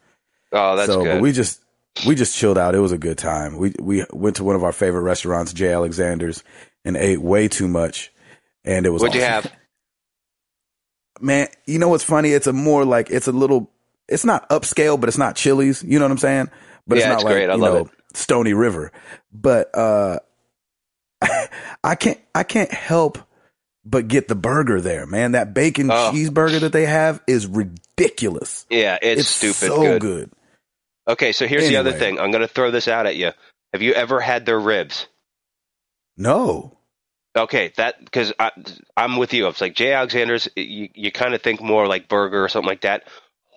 [0.52, 1.14] Oh, that's so, good.
[1.16, 1.60] but we just
[2.06, 2.76] we just chilled out.
[2.76, 3.58] It was a good time.
[3.58, 5.74] We we went to one of our favorite restaurants, J.
[5.74, 6.44] Alexander's,
[6.86, 8.14] and ate way too much.
[8.64, 9.52] And it was What'd you have?
[11.20, 12.32] man, you know what's funny?
[12.32, 13.72] It's a more like it's a little.
[14.10, 15.84] It's not upscale, but it's not Chili's.
[15.84, 16.50] You know what I'm saying?
[16.88, 17.50] But Yeah, it's not it's like great.
[17.50, 17.92] I you love know it.
[18.18, 18.92] Stoney River.
[19.32, 20.20] But uh,
[21.84, 22.20] I can't.
[22.34, 23.18] I can't help
[23.86, 25.32] but get the burger there, man.
[25.32, 26.12] That bacon Oh.
[26.14, 28.66] cheeseburger that they have is ridiculous.
[28.70, 30.02] Yeah, it's, It's, stupid so good.
[30.02, 30.32] good.
[31.08, 32.20] Okay, so here's the other thing.
[32.20, 33.32] I'm going to throw this out at you.
[33.74, 35.08] Have you ever had their ribs?
[36.18, 36.78] No,
[37.38, 38.34] Okay, that because
[38.98, 39.48] I'm with you.
[39.48, 39.94] It's like J.
[39.94, 40.50] Alexander's.
[40.56, 43.04] You, you kind of think more like burger or something like that.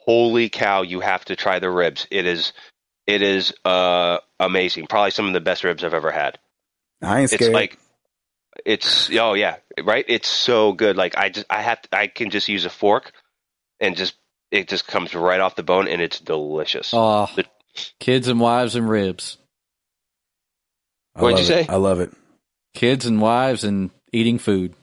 [0.04, 0.82] Holy cow!
[0.82, 2.06] You have to try the ribs.
[2.10, 2.52] It is,
[3.06, 4.86] it is uh, amazing.
[4.88, 6.38] Probably some of the best ribs I've ever had.
[7.00, 7.42] I ain't scared.
[7.42, 7.78] It's like,
[8.66, 10.04] it's oh yeah, right.
[10.08, 10.96] It's so good.
[10.96, 13.12] Like I just I have to, I can just use a fork,
[13.80, 14.14] and just
[14.50, 16.90] it just comes right off the bone, and it's delicious.
[16.92, 17.46] Oh, The-
[18.00, 19.38] kids and wives and ribs.
[21.14, 21.66] I what'd love you it.
[21.66, 21.72] say?
[21.72, 22.12] I love it.
[22.74, 24.74] Kids and wives and eating food.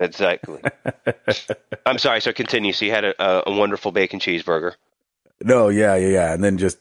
[0.00, 0.60] Exactly.
[1.86, 2.20] I'm sorry.
[2.20, 2.72] So continue.
[2.72, 4.72] So you had a, a, a wonderful bacon cheeseburger.
[5.42, 6.32] No, yeah, yeah, yeah.
[6.34, 6.78] And then just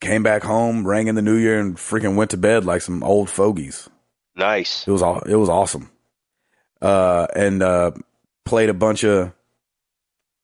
[0.00, 3.02] came back home, rang in the new year, and freaking went to bed like some
[3.02, 3.88] old fogies.
[4.36, 4.86] Nice.
[4.86, 5.20] It was all.
[5.20, 5.90] It was awesome.
[6.80, 7.90] Uh, and uh,
[8.44, 9.32] played a bunch of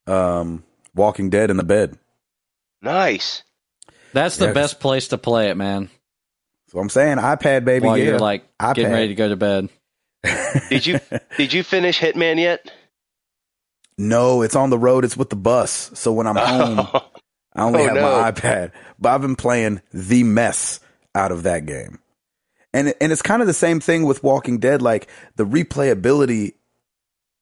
[0.06, 1.98] um, Walking Dead in the bed.
[2.82, 3.42] Nice.
[4.12, 5.90] That's the Yeah, 'cause- best place to play it, man.
[6.70, 7.86] So I'm saying iPad baby.
[7.86, 8.04] While yeah.
[8.04, 8.92] you're like getting iPad.
[8.92, 9.68] ready to go to bed.
[10.68, 11.00] Did you
[11.36, 12.70] did you finish Hitman yet?
[13.98, 15.04] no, it's on the road.
[15.04, 15.90] It's with the bus.
[15.94, 16.42] So when I'm oh.
[16.84, 17.02] home,
[17.54, 18.02] I only Oh, have no.
[18.02, 18.72] my iPad.
[18.98, 20.80] But I've been playing the mess
[21.14, 21.98] out of that game.
[22.74, 24.82] And and it's kind of the same thing with Walking Dead.
[24.82, 26.52] Like the replayability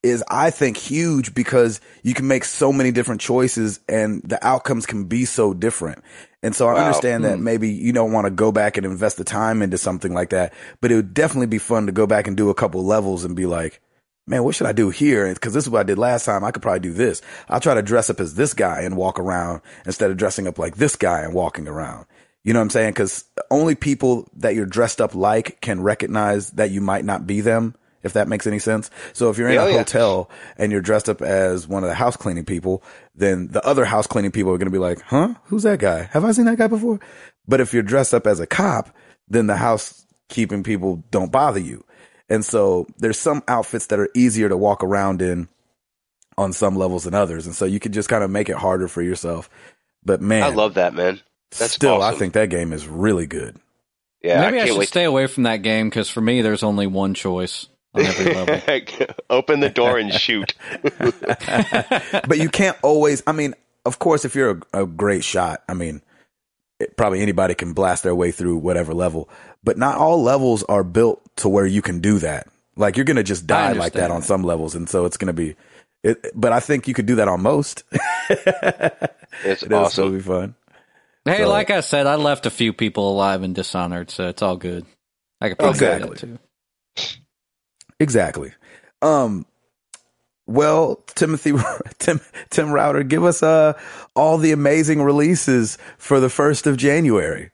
[0.01, 4.85] is, I think, huge because you can make so many different choices and the outcomes
[4.85, 6.03] can be so different.
[6.45, 6.85] And so I Wow.
[6.85, 7.43] understand that hmm.
[7.43, 10.53] maybe you don't want to go back and invest the time into something like that,
[10.79, 13.35] but it would definitely be fun to go back and do a couple levels and
[13.35, 13.81] be like,
[14.27, 15.33] man, what should I do here?
[15.33, 16.43] Because this is what I did last time.
[16.43, 17.21] I could probably do this.
[17.49, 20.59] I'll try to dress up as this guy and walk around instead of dressing up
[20.59, 22.05] like this guy and walking around.
[22.43, 22.91] You know what I'm saying?
[22.91, 27.41] Because only people that you're dressed up like can recognize that you might not be
[27.41, 27.73] them,
[28.05, 28.89] if that makes any sense.
[29.13, 29.77] So if you're in Yeah, a yeah.
[29.79, 32.81] hotel and you're dressed up as one of the house cleaning people,
[33.15, 35.33] then the other house cleaning people are going to be like, huh?
[35.45, 36.03] Who's that guy?
[36.13, 36.99] Have I seen that guy before?
[37.47, 38.95] But if you're dressed up as a cop,
[39.27, 41.83] then the housekeeping people don't bother you.
[42.29, 45.47] And so there's some outfits that are easier to walk around in
[46.37, 47.45] on some levels than others.
[47.45, 49.49] And so you could just kind of make it harder for yourself.
[50.03, 51.21] But man, I love that, man.
[51.57, 53.57] That's still, I think that game is really good.
[54.21, 54.87] Yeah, Maybe I, I should wait.
[54.87, 59.15] stay away from that game because for me, there's only one choice on every level.
[59.29, 60.53] Open the door and shoot.
[62.27, 63.23] but you can't always.
[63.27, 63.55] I mean,
[63.85, 66.01] of course, if you're a, a great shot, I mean,
[66.79, 69.29] it- probably anybody can blast their way through whatever level,
[69.63, 72.47] but not all levels are built to where you can do that.
[72.77, 75.55] Like you're gonna just die like that on some levels, and so it's gonna be.
[76.03, 77.83] It, but I think you could do that on most.
[79.43, 80.13] It's It'll still awesome.
[80.17, 80.55] be fun.
[81.25, 84.41] Hey, So- like I said, I left a few people alive in Dishonored, so it's
[84.41, 84.85] all good.
[85.41, 86.39] I could probably do that too.
[87.99, 88.53] Exactly.
[89.01, 89.45] Um.
[90.47, 91.53] Well, Timothy,
[91.99, 93.73] Tim, Tim Router, give us uh
[94.15, 97.51] all the amazing releases for the first of January.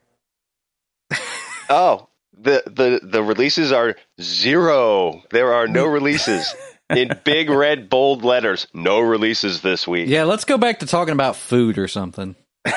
[1.70, 5.24] Oh, the the the releases are zero.
[5.32, 6.54] There are no releases
[6.90, 8.68] in big red bold letters.
[8.74, 10.10] No releases this week.
[10.10, 12.36] Yeah, let's go back to talking about food or something.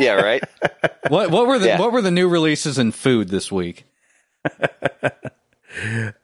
[0.00, 0.42] Yeah, right.
[1.08, 1.78] What what were the Yeah.
[1.78, 3.84] what were the new releases in food this week?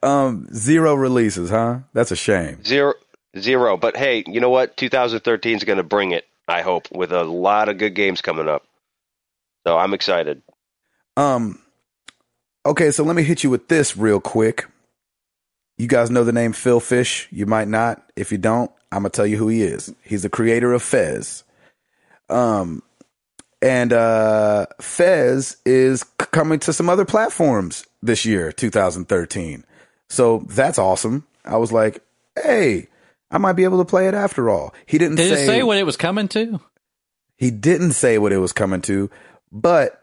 [0.03, 1.81] Um, zero releases, huh?
[1.93, 2.63] That's a shame.
[2.65, 2.95] Zero
[3.39, 3.77] zero.
[3.77, 4.77] But hey, you know what?
[4.77, 6.27] 2013 is going to bring it.
[6.47, 8.65] I hope with a lot of good games coming up.
[9.67, 10.43] So I'm excited.
[11.17, 11.61] Um,
[12.65, 14.67] okay, so let me hit you with this real quick.
[15.77, 17.29] You guys know the name Phil Fish?
[17.31, 18.03] You might not.
[18.17, 19.93] If you don't, I'm gonna tell you who he is.
[20.03, 21.45] He's the creator of Fez.
[22.29, 22.83] Um,
[23.61, 29.65] and uh, Fez is coming to some other platforms this year, 2013.
[30.09, 31.27] So that's awesome.
[31.45, 32.03] I was like,
[32.43, 32.89] hey,
[33.31, 34.75] I might be able to play it after all.
[34.87, 36.61] He didn't Did say, it say what it was coming to?
[37.37, 39.11] he didn't say what it was coming to,
[39.53, 40.03] but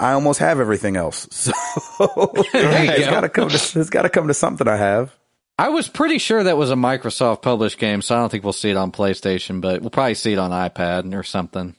[0.00, 1.28] I almost have everything else.
[1.96, 3.10] So it's go.
[3.10, 5.14] gotta come to it's gotta come to something I have.
[5.58, 8.52] I was pretty sure that was a Microsoft published game, so I don't think we'll
[8.52, 11.76] see it on PlayStation, but we'll probably see it on iPad or something.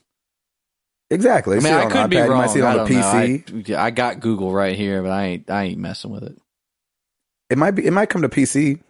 [1.10, 1.58] Exactly.
[1.58, 2.38] I mean, it I could iPad, be you wrong.
[2.42, 2.88] might see it on a don't.
[2.88, 3.76] PC.
[3.76, 6.38] I, I got Google right here, but I ain't I ain't messing with it.
[7.50, 8.82] It might be it might come to PC.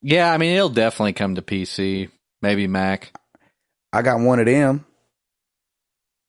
[0.00, 3.12] Yeah, I mean it'll definitely come to PC, maybe Mac.
[3.92, 4.84] I got one of them.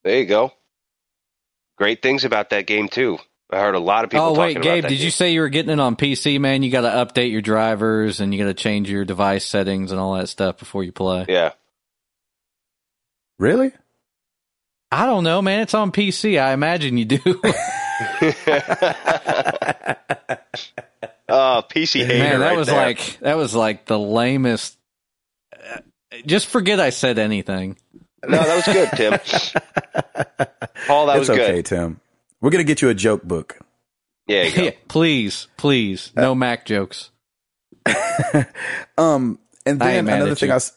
[0.04, 0.52] There you go.
[1.78, 3.18] Great things about that game too.
[3.50, 4.26] I heard a lot of people.
[4.26, 6.64] oh wait, Gabe, about that did you say you were getting it on PC, man?
[6.64, 6.90] You got to
[7.22, 10.58] update your drivers and you got to change your device settings and all that stuff
[10.58, 11.26] before you play.
[11.30, 11.52] Yeah.
[13.38, 13.72] Really?
[14.92, 15.62] I don't know, man.
[15.62, 16.40] It's on PC.
[16.42, 17.20] I imagine you do.
[21.28, 22.20] Oh, PC hater.
[22.20, 22.76] man, that right was there.
[22.76, 24.78] like that was like the lamest.
[25.54, 25.80] uh,
[26.26, 27.78] Just forget I said anything.
[28.24, 29.20] No, that was good, Tim.
[30.88, 31.66] Paul, that it's was okay, good.
[31.66, 32.00] Tim.
[32.42, 33.58] We're gonna get you a joke book.
[34.28, 34.64] Yeah, you go.
[34.66, 37.10] Yeah, please, please, no Mac jokes.
[38.98, 40.54] Um, and then another thing you.
[40.54, 40.72] I, s-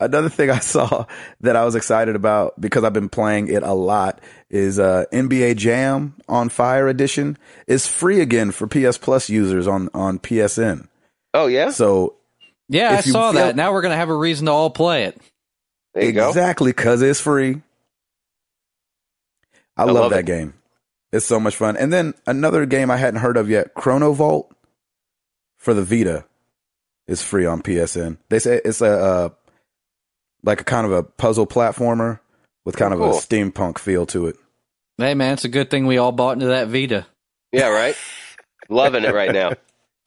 [0.00, 1.06] another thing I saw
[1.42, 5.56] that I was excited about because I've been playing it a lot is uh, NBA
[5.56, 7.36] Jam on Fire Edition
[7.66, 10.88] is free again for PS Plus users on on PSN.
[11.34, 12.16] Oh yeah, So
[12.68, 13.56] Yeah, I saw feel- that.
[13.56, 15.20] Now we're gonna have a reason to all play it.
[15.94, 16.28] there you go.
[16.28, 17.62] exactly because it's free.
[19.76, 20.26] I, love, love that it.
[20.26, 20.54] game.
[21.12, 21.76] It's so much fun.
[21.76, 24.50] And then another game I hadn't heard of yet, Chronovolt
[25.58, 26.24] for the Vita
[27.08, 28.18] is free on PSN.
[28.28, 29.28] They say it's a uh,
[30.42, 32.20] like a kind of a puzzle platformer
[32.64, 34.36] with kind Oh, of a steampunk feel to it.
[34.98, 37.06] Hey, man, it's a good thing we all bought into that Vita.
[37.52, 37.96] Yeah, right.
[38.68, 39.52] Loving it right now.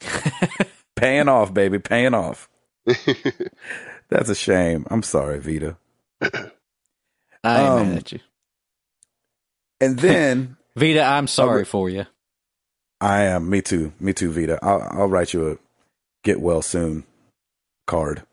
[0.95, 2.47] Paying off, baby, paying off.
[4.09, 4.85] That's a shame.
[4.89, 5.75] I'm sorry, Vita.
[6.21, 6.27] I
[7.61, 8.19] ain't Um, mad at you,
[9.81, 11.01] And then Vita.
[11.03, 12.05] I'm sorry re- for you.
[13.01, 13.49] I am.
[13.49, 13.91] Me too.
[13.99, 14.59] Me too, Vita.
[14.61, 15.57] I'll, I'll write you a
[16.23, 17.03] get well soon
[17.87, 18.23] card.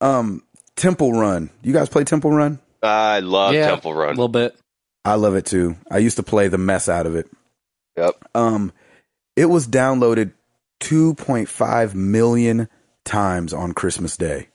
[0.00, 0.42] Um,
[0.76, 1.50] Temple Run.
[1.62, 2.60] You guys play Temple Run?
[2.82, 4.08] I love yeah, Temple Run.
[4.08, 4.56] a little bit.
[5.04, 5.76] I love it too.
[5.90, 7.30] I used to play the mess out of it.
[7.96, 8.14] Yep.
[8.34, 8.72] Um,
[9.36, 10.32] it was downloaded
[10.80, 12.68] 2.5 million
[13.04, 14.48] times on Christmas Day.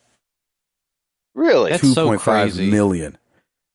[1.34, 1.72] Really?
[1.72, 2.70] That's so 2.5 crazy.
[2.70, 3.18] million.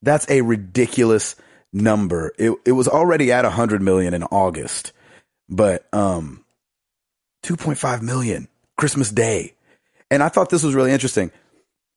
[0.02, 1.36] That's a ridiculous
[1.72, 2.32] number.
[2.38, 4.92] It it was already at 100 million in August,
[5.48, 6.44] but um
[7.42, 9.54] 2.5 million Christmas Day.
[10.10, 11.32] And I thought this was really interesting.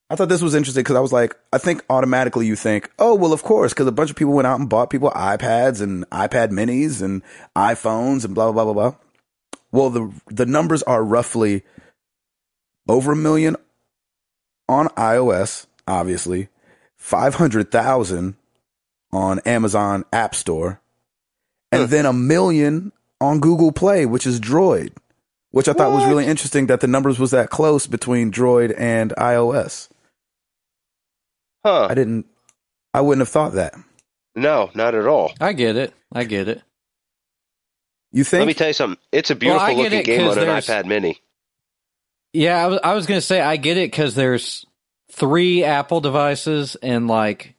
[0.09, 3.13] I thought this was interesting because I was like, I think automatically you think, oh,
[3.13, 6.09] well, of course, because a bunch of people went out and bought people iPads and
[6.09, 7.21] iPad minis and
[7.55, 8.97] iPhones and blah, blah, blah, blah, blah.
[9.71, 11.63] Well, the, the numbers are roughly
[12.87, 13.55] over a million
[14.67, 16.49] on iOS, obviously,
[16.97, 18.35] 500,000
[19.11, 20.81] on Amazon App Store,
[21.71, 22.91] and then a million
[23.21, 24.91] on Google Play, which is Droid,
[25.51, 29.11] which I thought was really interesting that the numbers was that close between Droid and
[29.11, 29.87] iOS.
[31.65, 31.87] Huh?
[31.89, 32.25] I didn't,
[32.93, 33.73] I wouldn't have thought that.
[34.35, 35.33] No, not at all.
[35.41, 35.93] I get it.
[36.13, 36.61] I get it.
[38.11, 38.39] You think?
[38.39, 38.99] Let me tell you something.
[39.11, 41.19] It's a beautiful get looking it game 'cause on an iPad Mini.
[42.33, 44.65] Yeah, I was, I was going to say I get it because there's
[45.11, 47.55] three Apple devices and like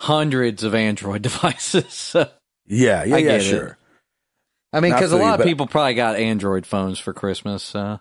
[0.00, 1.92] hundreds of Android devices.
[1.92, 2.28] So,
[2.66, 3.44] Yeah, yeah, I yeah, get it.
[3.44, 3.78] sure.
[4.72, 7.62] I mean, because a feel you, lot of people probably got Android phones for Christmas.
[7.62, 7.98] So.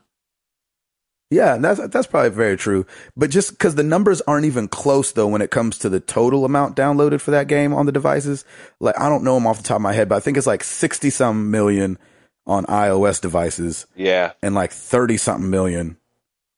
[1.32, 2.86] Yeah, that's that's probably very true.
[3.16, 6.44] But just because the numbers aren't even close though when it comes to the total
[6.44, 8.46] amount downloaded for that game on the devices,
[8.80, 10.48] like I don't know them off the top of my head, but I think it's
[10.48, 12.00] like sixty some million
[12.48, 14.32] on iOS devices Yeah.
[14.42, 15.98] and like thirty something million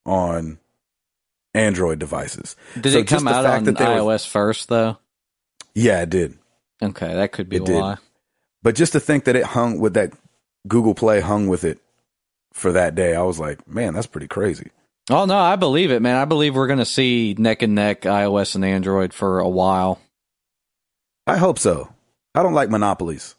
[0.05, 0.57] on
[1.53, 2.55] Android devices.
[2.79, 4.97] Did So it come out on that they were- iOS first, though?
[5.75, 6.37] Yeah, it did.
[6.81, 7.75] Okay, that could be It did.
[7.75, 7.97] why.
[8.63, 10.13] But just to think that it hung with that
[10.67, 11.79] Google Play hung with it
[12.53, 14.69] for that day, I was like, man, that's pretty crazy.
[15.09, 16.15] Oh no, I believe it, man.
[16.15, 19.99] I believe we're going to see neck and neck iOS and Android for a while.
[21.27, 21.91] I hope so.
[22.35, 23.35] I don't like monopolies.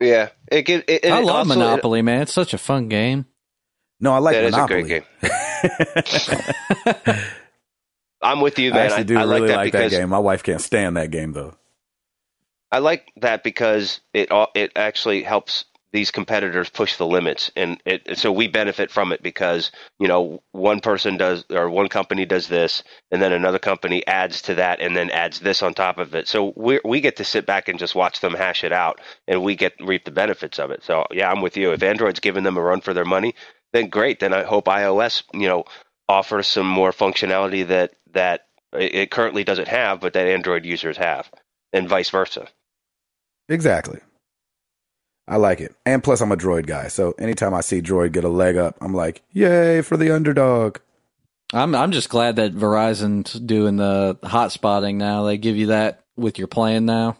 [0.00, 0.30] Yeah.
[0.50, 2.22] It, get- it, I love also- Monopoly, man.
[2.22, 3.26] It's such a fun game.
[4.00, 4.82] No, I like That is a Monopoly.
[4.82, 5.04] great
[7.02, 7.24] game.
[8.22, 8.86] I'm with you, I man.
[8.86, 10.08] actually do I really like that like that game.
[10.08, 11.54] My wife can't stand that game though.
[12.72, 18.18] I like that because it it actually helps these competitors push the limits, and it
[18.18, 22.48] so we benefit from it because you know one person does or one company does
[22.48, 26.16] this, and then another company adds to that, and then adds this on top of
[26.16, 26.26] it.
[26.26, 29.44] So we we get to sit back and just watch them hash it out, and
[29.44, 30.82] we get reap the benefits of it.
[30.82, 31.70] So yeah, I'm with you.
[31.70, 33.36] If Android's giving them a run for their money,
[33.72, 34.18] then great.
[34.18, 35.62] Then I hope iOS you know
[36.08, 40.96] offers some more functionality that that it it currently doesn't have, but that Android users
[40.96, 41.30] have,
[41.72, 42.48] and vice versa.
[43.48, 44.00] Exactly.
[45.26, 45.74] I like it.
[45.86, 46.88] And plus I'm a droid guy.
[46.88, 50.78] So anytime I see droid get a leg up, I'm like, yay for the underdog.
[51.52, 55.24] I'm I'm just glad that Verizon's doing the hot spotting now.
[55.24, 57.16] They give you that with your plan now.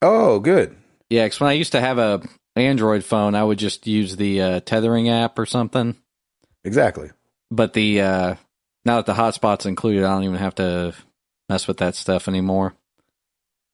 [0.00, 0.76] Oh, good.
[1.10, 2.22] Yeah, because when I used to have a
[2.54, 5.96] Android phone, I would just use the uh, tethering app or something.
[6.64, 7.10] Exactly.
[7.50, 8.34] But the uh,
[8.84, 10.94] now that the hotspot's included, I don't even have to
[11.48, 12.74] mess with that stuff anymore.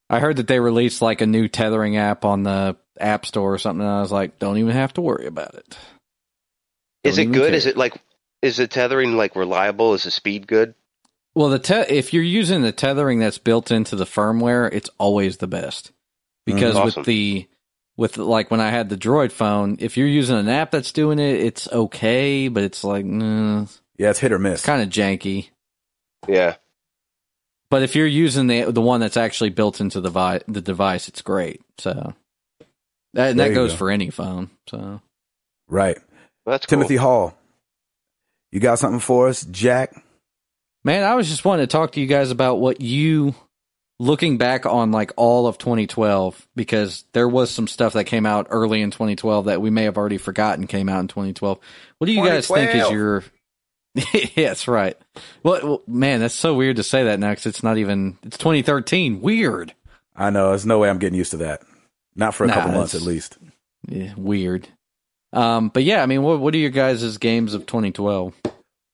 [0.09, 3.57] I heard that they released like a new tethering app on the App Store or
[3.57, 3.81] something.
[3.85, 5.77] And I was like, don't even have to worry about it.
[7.03, 7.47] Is Don't it good?
[7.49, 7.55] care.
[7.55, 8.01] Is it like
[8.41, 9.93] is the tethering like reliable?
[9.93, 10.75] Is the speed good?
[11.35, 15.37] Well, the te- if you're using the tethering that's built into the firmware, it's always
[15.37, 15.91] the best
[16.45, 16.99] because Mm, awesome.
[17.01, 17.47] with the
[17.97, 21.19] with like when I had the Droid phone, if you're using an app that's doing
[21.19, 24.63] it, it's okay, but it's like mm, Yeah, it's hit or miss.
[24.63, 25.49] kind of janky.
[26.27, 26.55] Yeah.
[27.69, 31.07] But if you're using the the one that's actually built into the vi- the device,
[31.07, 31.61] it's great.
[31.77, 32.13] So
[33.15, 33.77] that, and There that goes go.
[33.77, 34.49] for any phone.
[34.69, 35.01] So
[35.67, 35.97] Right.
[36.45, 36.77] Well, that's cool.
[36.77, 37.35] Timothy Hall.
[38.51, 39.93] You got something for us, Jack?
[40.83, 43.33] Man, I was just wanting to talk to you guys about what you
[43.99, 48.47] looking back on like all of 2012 because there was some stuff that came out
[48.49, 51.59] early in 2012 that we may have already forgotten came out in 2012.
[51.97, 52.93] What do you guys think is 2012.
[52.93, 53.23] your
[54.35, 54.97] Yeah, that's right.
[55.43, 58.37] Well, well, man, that's so weird to say that now cuz it's not even it's
[58.37, 59.21] 2013.
[59.21, 59.73] Weird.
[60.15, 60.49] I know.
[60.49, 61.61] There's no way I'm getting used to that.
[62.15, 63.37] Not for a Nah, couple months at least.
[63.87, 64.67] Yeah, weird.
[65.33, 68.33] Um, but yeah, I mean, what what are your guys' games of 2012?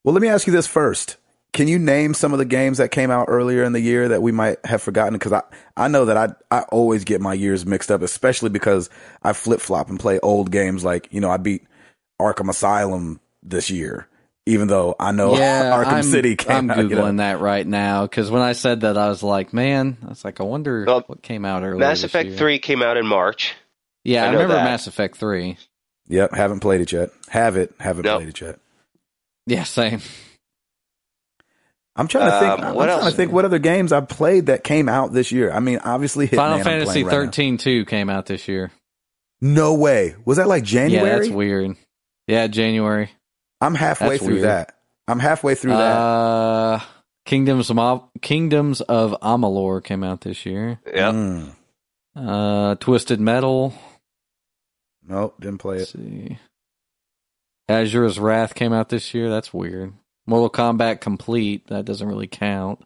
[0.03, 1.17] Well, let me ask you this first.
[1.53, 4.21] Can you name some of the games that came out earlier in the year that
[4.21, 5.13] we might have forgotten?
[5.13, 5.43] Because I,
[5.75, 8.89] I know that I, I always get my years mixed up, especially because
[9.21, 10.86] I flip flop and play old games.
[10.86, 11.67] Like, you know, I beat
[12.21, 14.07] Arkham Asylum this year,
[14.45, 16.77] even though I know yeah, Arkham I'm, City came I'm out.
[16.77, 17.01] you know.
[17.04, 20.25] googling that right now because when I said that, I was like, man, I was
[20.25, 21.77] like, I wonder Well, what came out earlier.
[21.80, 22.38] Mass this Effect year.
[22.38, 23.54] Three came out in March.
[24.04, 24.63] Yeah, I I, remember that.
[24.65, 25.58] Mass Effect Three.
[26.08, 27.10] Yep, haven't played it yet.
[27.30, 28.17] Have it, haven't No.
[28.17, 28.60] played it yet.
[29.45, 30.01] Yeah, same.
[31.95, 32.51] I'm trying to think.
[32.60, 35.32] Um, I'm what trying to think what other games I played that came out this
[35.32, 35.51] year.
[35.51, 37.25] I mean, obviously, Hitman Final I'm Fantasy playing right now.
[37.27, 38.71] 13 2 came out this year.
[39.41, 40.15] No way.
[40.25, 41.08] Was that like January?
[41.10, 41.75] Yeah, that's weird.
[42.27, 43.12] Yeah, January.
[43.62, 44.45] I'm halfway That's through weird.
[44.45, 44.76] that.
[45.08, 45.78] I'm halfway through that.
[45.97, 46.80] Uh,
[47.26, 50.80] Kingdoms of Am- Kingdoms of Amalur came out this year.
[50.88, 51.13] Yep.
[51.13, 51.56] Mm.
[52.15, 53.74] Uh, Twisted Metal.
[55.08, 55.97] Nope, didn't play Let's it.
[56.00, 56.38] see.
[57.69, 59.30] Asura's Wrath came out this year.
[59.30, 59.93] That's weird.
[60.26, 61.67] Mortal Kombat Complete.
[61.67, 62.81] That doesn't really count.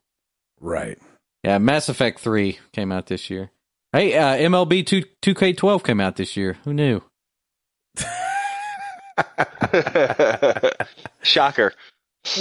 [0.60, 0.98] Right.
[1.44, 3.52] Yeah, Mass Effect 3 came out this year.
[3.94, 6.58] Hey, uh, MLB 2, 2K12 came out this year.
[6.64, 7.02] Who knew?
[11.22, 11.74] Shocker.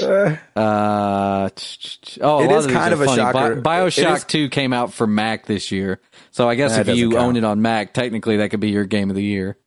[0.03, 1.49] Uh, Uh,
[2.21, 3.17] oh, a It lot is of kind of a funny.
[3.21, 3.55] shocker.
[3.57, 6.01] Bi- Bioshock is- 2 came out for Mac this year.
[6.31, 8.71] So I guess That if you doesn't own it on Mac, technically that could be
[8.71, 9.59] your game of the year.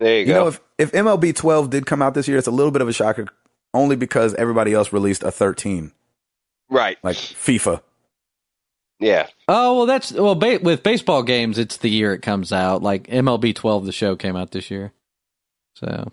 [0.00, 0.32] There you, you go.
[0.44, 2.88] know, if, if MLB 12 did come out this year, it's a little bit of
[2.88, 3.26] a shocker
[3.74, 5.92] only because everybody else released a 13,
[6.70, 6.98] right.
[7.02, 7.82] like FIFA.
[8.98, 9.26] Yeah.
[9.48, 12.82] Oh, well, that's, well, ba- with baseball games, it's the year it comes out.
[12.82, 14.92] Like MLB 12, the show came out this year.
[15.74, 16.10] So,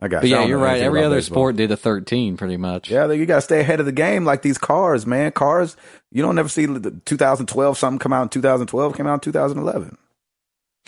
[0.00, 0.80] I got But yeah, you're right.
[0.80, 1.34] Every other baseball.
[1.36, 2.90] sport did a 13 pretty much.
[2.90, 5.30] Yeah, you got to stay ahead of the game like these cars, man.
[5.32, 5.76] Cars,
[6.10, 9.98] you don't never see the 2012 something come out in 2012 came out in 2011.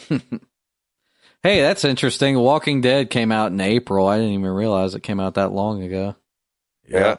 [1.42, 2.38] Hey, that's interesting.
[2.38, 4.06] Walking Dead came out in April.
[4.06, 6.14] I didn't even realize it came out that long ago.
[6.88, 7.16] Yeah.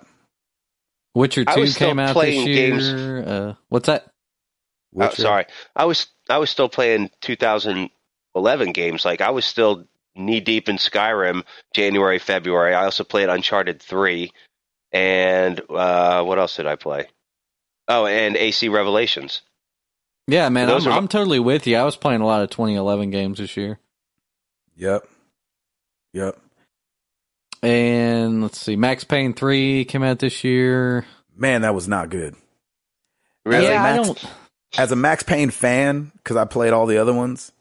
[1.14, 2.72] Witcher 2 came out this year.
[2.72, 4.06] games- Uh, what's that?
[4.98, 9.04] Oh, sorry, I was I was still playing 2011 games.
[9.04, 11.44] Like I was still knee deep in Skyrim
[11.74, 12.74] January February.
[12.74, 14.32] I also played Uncharted three,
[14.92, 17.08] and uh, what else did I play?
[17.88, 19.42] Oh, and AC Revelations.
[20.28, 21.76] Yeah, man, Those I'm, are- I'm totally with you.
[21.78, 23.80] I was playing a lot of 2011 games this year.
[24.78, 25.06] Yep.
[26.14, 26.38] Yep.
[27.62, 31.06] And let's see, Max Payne 3 came out this year.
[31.36, 32.36] Man, that was not good.
[33.46, 33.66] Really?
[33.68, 34.26] Yeah, I Max- don't.
[34.78, 37.52] As a Max Payne fan, because I played all the other ones,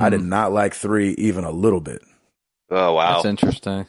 [0.00, 0.10] I Mhm.
[0.10, 2.02] did not like three even a little bit.
[2.70, 3.14] Oh wow.
[3.14, 3.86] That's interesting.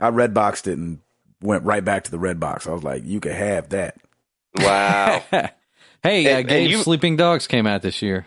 [0.00, 1.00] I red boxed it and
[1.42, 2.66] went right back to the red box.
[2.66, 3.96] I was like, you could have that.
[4.58, 5.22] Wow.
[5.30, 5.48] hey, uh,
[6.10, 8.26] And- and Gabe, you- Sleeping Dogs came out this year.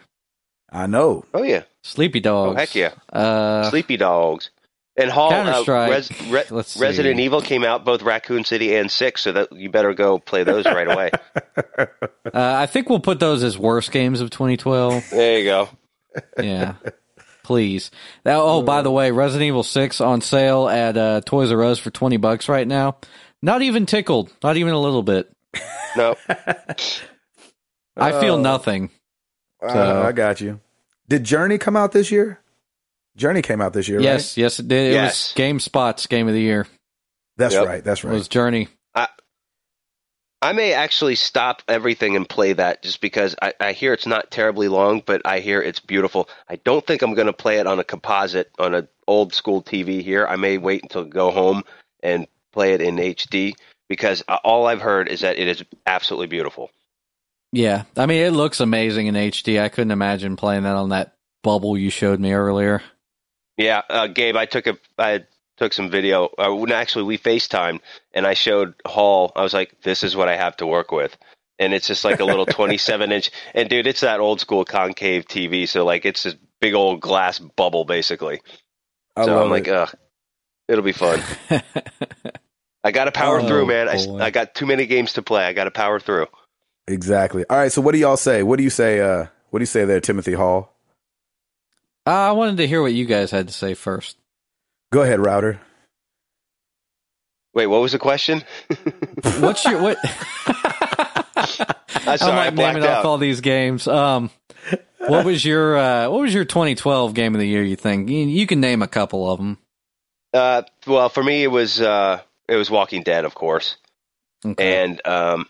[0.71, 1.25] I know.
[1.33, 1.63] oh yeah.
[1.83, 2.55] Sleepy Dogs.
[2.55, 2.91] Oh heck yeah.
[3.11, 4.49] Uh, Sleepy Dogs.
[4.97, 5.89] And Hall uh, Counter-Strike.
[5.89, 6.79] Res- Re- Let's see.
[6.81, 10.43] Resident Evil came out both Raccoon City and Six, so that you better go play
[10.43, 11.11] those right away.
[11.77, 11.87] uh,
[12.33, 15.09] I think we'll put those as worst games of 2012.
[15.09, 15.69] There you go.
[16.41, 16.73] Yeah.
[17.43, 17.91] Please.
[18.25, 21.79] Now, oh, by the way, Resident Evil 6 on sale at uh, Toys R Us
[21.79, 22.97] for 20 bucks right now.
[23.41, 24.31] Not even tickled.
[24.43, 25.31] Not even a little bit.
[25.97, 26.15] No.
[27.97, 28.41] I feel Oh.
[28.41, 28.89] nothing.
[29.61, 30.59] Uh, I got you.
[31.07, 32.39] Did Journey come out this year?
[33.17, 34.43] Journey came out this year, Yes, right?
[34.43, 34.91] yes, it did.
[34.91, 35.33] It Yes.
[35.35, 36.65] was GameSpot's game of the year.
[37.37, 37.65] That's Yep.
[37.67, 37.83] right.
[37.83, 38.09] That's right.
[38.11, 38.17] It right.
[38.19, 38.69] was Journey.
[38.95, 39.07] I
[40.53, 44.67] may actually stop everything and play that just because I, I hear it's not terribly
[44.67, 46.27] long, but I hear it's beautiful.
[46.49, 49.61] I don't think I'm going to play it on a composite on an old school
[49.61, 50.25] TV here.
[50.25, 51.63] I may wait until I go home
[52.01, 53.53] and play it in HD
[53.87, 56.71] because uh, all I've heard is that it is absolutely beautiful.
[57.51, 57.83] Yeah.
[57.95, 59.61] I mean, it looks amazing in HD.
[59.61, 61.13] I couldn't imagine playing that on that
[61.43, 62.81] bubble you showed me earlier.
[63.57, 65.25] Yeah, uh, Gabe, I took a I
[65.61, 66.29] took some video.
[66.39, 67.81] Uh, actually we FaceTimed
[68.13, 69.31] and I showed Hall.
[69.35, 71.15] I was like, "This is what I have to work with,"
[71.59, 73.29] and it's just like a little 27 inch.
[73.53, 77.37] And dude, it's that old school concave TV, so like it's this big old glass
[77.37, 78.41] bubble basically.
[79.15, 79.73] I so I'm like, it.
[79.73, 79.93] ugh,
[80.67, 81.21] it'll be fun.
[82.83, 83.87] I got to power Oh, through, man.
[83.87, 84.25] I.
[84.25, 85.45] I got too many games to play.
[85.45, 86.25] I got to power through.
[86.87, 87.45] exactly.
[87.47, 87.71] All right.
[87.71, 88.41] So, what do y'all say?
[88.41, 88.99] What do you say?
[88.99, 90.73] Uh, what do you say there, Timothy Hall?
[92.07, 94.17] Uh, I wanted to hear what you guys had to say first.
[94.91, 95.59] Go ahead, Router.
[97.53, 98.43] Wait, what was the question?
[99.39, 99.97] What's your what?
[102.05, 103.05] I'm sorry, I'm I like blacked naming off out.
[103.05, 103.87] all these games.
[103.87, 104.29] Um,
[105.07, 107.63] what was your uh, what was your 2012 game of the year?
[107.63, 109.57] You think you, you can name a couple of them?
[110.33, 113.75] Uh, well, for me, it was uh, it was Walking Dead, of course.
[114.43, 114.83] Okay.
[114.83, 115.45] and um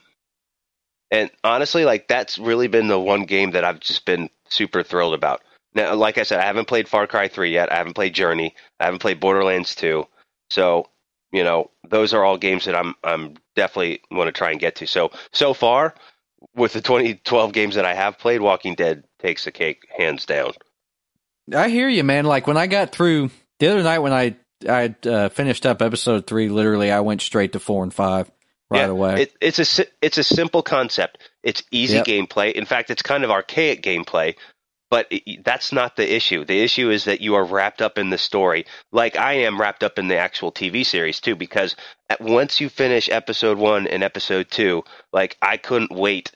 [1.12, 5.14] and honestly like that's really been the one game that i've just been super thrilled
[5.14, 5.42] about
[5.76, 8.55] now like i said i haven't played far cry 3 yet i haven't played journey
[8.80, 10.05] i haven't played borderlands 2
[10.49, 10.88] so
[11.32, 14.76] you know those are all games that i'm i'm definitely want to try and get
[14.76, 15.93] to so so far
[16.55, 20.51] with the 2012 games that i have played walking dead takes the cake hands down
[21.53, 22.26] I hear you, man.
[22.26, 24.36] Like when I got through the other night when I
[24.67, 28.32] I uh, finished up episode three, literally I went straight to four and five
[28.69, 29.24] right Yeah, away.
[29.24, 31.17] It, it's a it's a simple concept.
[31.43, 32.05] It's easy Yep.
[32.05, 32.53] gameplay.
[32.53, 34.36] In fact, it's kind of archaic gameplay,
[34.92, 36.46] but it, that's not the issue.
[36.46, 39.84] The issue is that you are wrapped up in the story, like I am wrapped
[39.84, 41.36] up in the actual TV series too.
[41.36, 41.76] Because
[42.20, 46.32] once you finish episode one and episode two, like I couldn't wait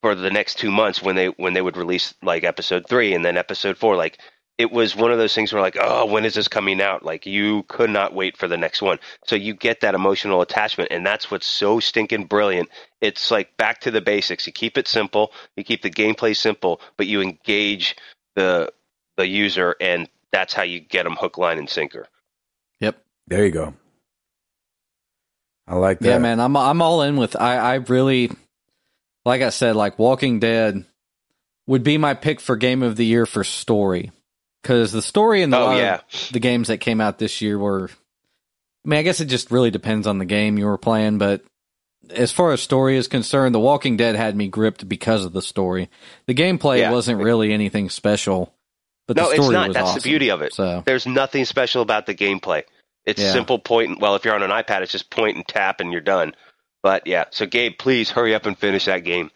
[0.00, 3.24] for the next two months when they when they would release like episode three and
[3.24, 3.96] then episode four.
[3.96, 4.18] Like
[4.58, 7.04] it was one of those things where like, oh, when is this coming out?
[7.04, 8.98] Like you could not wait for the next one.
[9.26, 12.68] So you get that emotional attachment, and that's what's so stinking brilliant.
[13.00, 14.46] It's like back to the basics.
[14.46, 17.96] You keep it simple, you keep the gameplay simple, but you engage
[18.34, 18.72] the
[19.16, 22.06] the user, and that's how you get them hook, line, and sinker.
[22.80, 23.02] yep.
[23.26, 23.74] There you go.
[25.66, 26.08] I like that.
[26.08, 26.40] Yeah, man.
[26.40, 27.36] I'm I'm all in with.
[27.36, 28.30] I I really,
[29.24, 30.84] like I said, like Walking Dead
[31.66, 34.10] would be my pick for game of the year for story
[34.62, 36.00] because the story and the Oh, yeah.
[36.30, 37.90] the games that came out this year were.
[38.84, 41.42] I mean, I guess it just really depends on the game you were playing, but
[42.10, 45.42] as far as story is concerned, The Walking Dead had me gripped because of the
[45.42, 45.88] story.
[46.26, 46.90] The gameplay Yeah.
[46.90, 48.52] wasn't really anything special,
[49.06, 49.72] but no, the story it's not.
[49.72, 50.00] That's awesome.
[50.02, 50.52] the beauty of it.
[50.52, 52.64] So There's nothing special about the gameplay.
[53.04, 53.32] It's Yeah.
[53.32, 53.90] simple point.
[53.90, 56.34] and- Well, if you're on an iPad, it's just point and tap, and you're done.
[56.82, 59.30] But yeah, so Gabe, please hurry up and finish that game.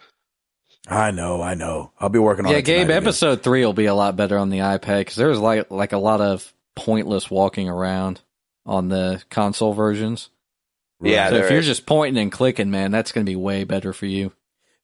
[0.87, 1.43] I know.
[1.43, 1.93] I know.
[1.99, 2.69] I'll be working on yeah, it.
[2.69, 3.03] Yeah, Gabe, again.
[3.03, 5.93] episode three will be a lot better on the iPad because there was like like
[5.93, 8.21] a lot of pointless walking around.
[8.67, 10.29] on the console versions.
[11.01, 13.65] Yeah, so if there you're just pointing and clicking, man, that's going to be way
[13.65, 14.33] better for you.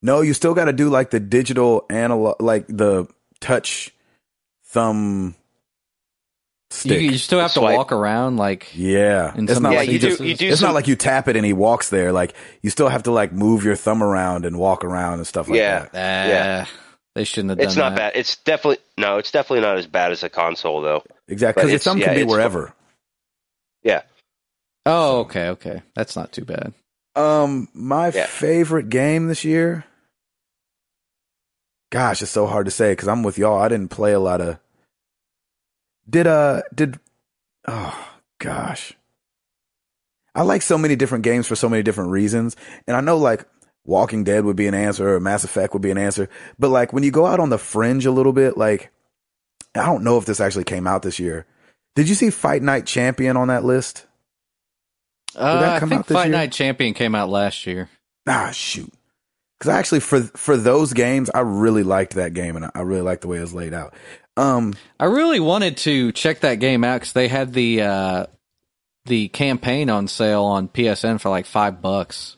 [0.03, 3.07] No, you still got to do like the digital analog, like the
[3.40, 3.90] touch
[4.66, 5.41] thumb You,
[6.73, 7.01] stick.
[7.01, 10.11] you still have to walk around like yeah, it's not of like the you do-
[10.12, 10.27] sequences.
[10.29, 12.12] you do It's some- not like you tap it and he walks there.
[12.12, 15.49] Like you still have to like move your thumb around and walk around and stuff
[15.49, 15.87] like Yeah.
[15.93, 15.95] that.
[15.95, 16.66] Ah, Yeah.
[17.14, 17.97] They shouldn't have done It's not that.
[17.97, 18.12] bad.
[18.16, 19.18] It's definitely no.
[19.18, 21.03] It's definitely not as bad as a console though.
[21.29, 22.73] Exactly, because your it's- thumb yeah, can be it's- wherever.
[23.83, 24.03] Yeah.
[24.87, 25.83] Oh, okay, okay.
[25.95, 26.73] That's not too bad.
[27.14, 28.27] Um, my Yeah.
[28.27, 29.85] favorite game this year.
[31.91, 33.61] Gosh, it's so hard to say because I'm with y'all.
[33.61, 34.59] I didn't play a lot of.
[36.09, 36.98] Did uh did
[37.66, 38.94] oh gosh.
[40.34, 43.44] I like so many different games for so many different reasons, and I know like
[43.84, 46.28] Walking Dead would be an answer or Mass Effect would be an answer,
[46.59, 48.90] but like when you go out on the fringe a little bit, like
[49.74, 51.46] I don't know if this actually came out this year.
[51.94, 54.07] Did you see Fight Night Champion on that list?
[55.34, 56.32] Uh, that I come think out this Fight year?
[56.32, 57.88] Night Champion came out last year.
[58.26, 58.92] Ah, shoot.
[59.59, 63.22] Because actually, for for those games, I really liked that game, and I really liked
[63.22, 63.94] the way it was laid out.
[64.37, 68.26] Um, I really wanted to check that game out because they had the uh,
[69.05, 72.37] the campaign on sale on PSN for like five bucks.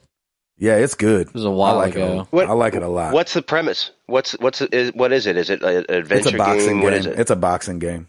[0.58, 1.28] yeah, it's good.
[1.28, 2.20] It was a while I like ago.
[2.22, 2.26] It.
[2.30, 3.12] What- I like it a lot.
[3.12, 3.90] What's the premise?
[4.06, 5.36] What's what's is, what is it?
[5.36, 6.76] Is it an It's adventure a boxing game?
[6.76, 6.82] game.
[6.82, 7.18] What is it?
[7.18, 8.08] It's a boxing game.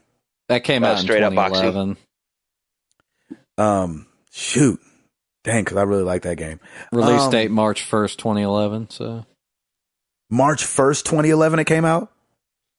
[0.50, 1.98] That came Oh, out in straight up boxing.
[3.58, 4.80] Um, shoot,
[5.44, 6.60] dang, because I really like that game.
[6.92, 8.90] Release Um, date March 1st, 2011.
[8.90, 9.26] So
[10.30, 12.12] March first, twenty eleven, it came out.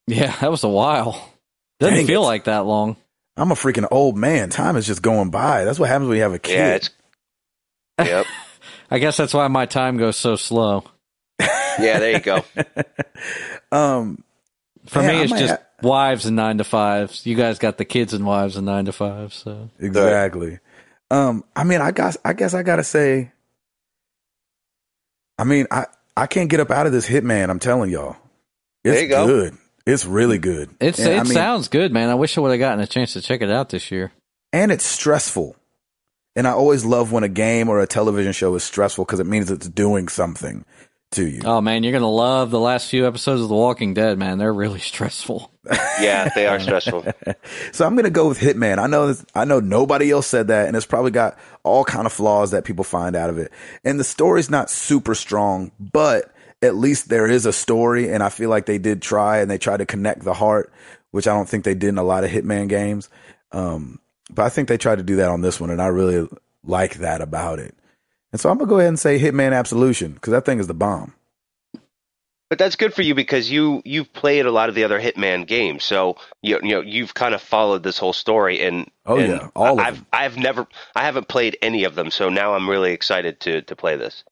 [0.06, 1.32] Yeah, that was a while.
[1.80, 2.26] Doesn't Dang feel it.
[2.26, 2.96] like that long.
[3.36, 4.48] I'm a freaking old man.
[4.50, 5.64] Time is just going by.
[5.64, 6.54] That's what happens when you have a kid.
[6.54, 6.90] yeah, it's
[7.98, 8.26] yep.
[8.90, 10.84] I guess that's why my time goes so slow.
[11.78, 12.42] Yeah, there you go.
[13.72, 14.24] um,
[14.86, 17.26] For Yeah, me, I it's just ha- wives and nine to fives.
[17.26, 19.34] You guys got the kids and wives and nine to fives.
[19.36, 20.58] So Exactly.
[21.10, 23.30] Um, I mean, I guess I guess I gotta say.
[25.38, 25.84] I mean, I
[26.16, 27.50] I can't get up out of this Hitman.
[27.50, 28.16] I'm telling y'all,
[28.82, 29.26] it's There you go.
[29.26, 29.58] good.
[29.86, 30.42] It's really mm.
[30.42, 30.70] good.
[30.80, 32.10] it's And, it I mean, sounds good, man.
[32.10, 34.12] I wish I would have gotten a chance to check it out this year.
[34.52, 35.56] and it's stressful.
[36.34, 39.26] And I always love when a game or a television show is stressful because it
[39.26, 40.66] means it's doing something
[41.12, 41.40] to you.
[41.44, 44.36] Oh man, you're gonna love the last few episodes of The Walking Dead, man.
[44.38, 45.50] They're really stressful.
[46.00, 47.06] Yeah, they are stressful.
[47.72, 48.78] So I'm gonna go with Hitman.
[48.78, 52.06] I know this, I know nobody else said that, and it's probably got all kind
[52.06, 53.50] of flaws that people find out of it.
[53.84, 56.30] And the story's not super strong, but
[56.66, 59.58] at least there is a story, and I feel like they did try and they
[59.58, 60.72] tried to connect the heart,
[61.10, 63.08] which I don't think they did in a lot of Hitman games.
[63.52, 64.00] Um,
[64.30, 66.28] but I think they tried to do that on this one, and I really
[66.64, 67.74] like that about it.
[68.32, 70.74] And so I'm gonna go ahead and say Hitman Absolution because that thing is the
[70.74, 71.14] bomb.
[72.48, 75.46] But that's good for you because you you've played a lot of the other Hitman
[75.46, 78.62] games, so you you know you've kind of followed this whole story.
[78.62, 82.10] And Oh, and yeah, all of I've I've never I haven't played any of them,
[82.10, 84.24] so now I'm really excited to to play this.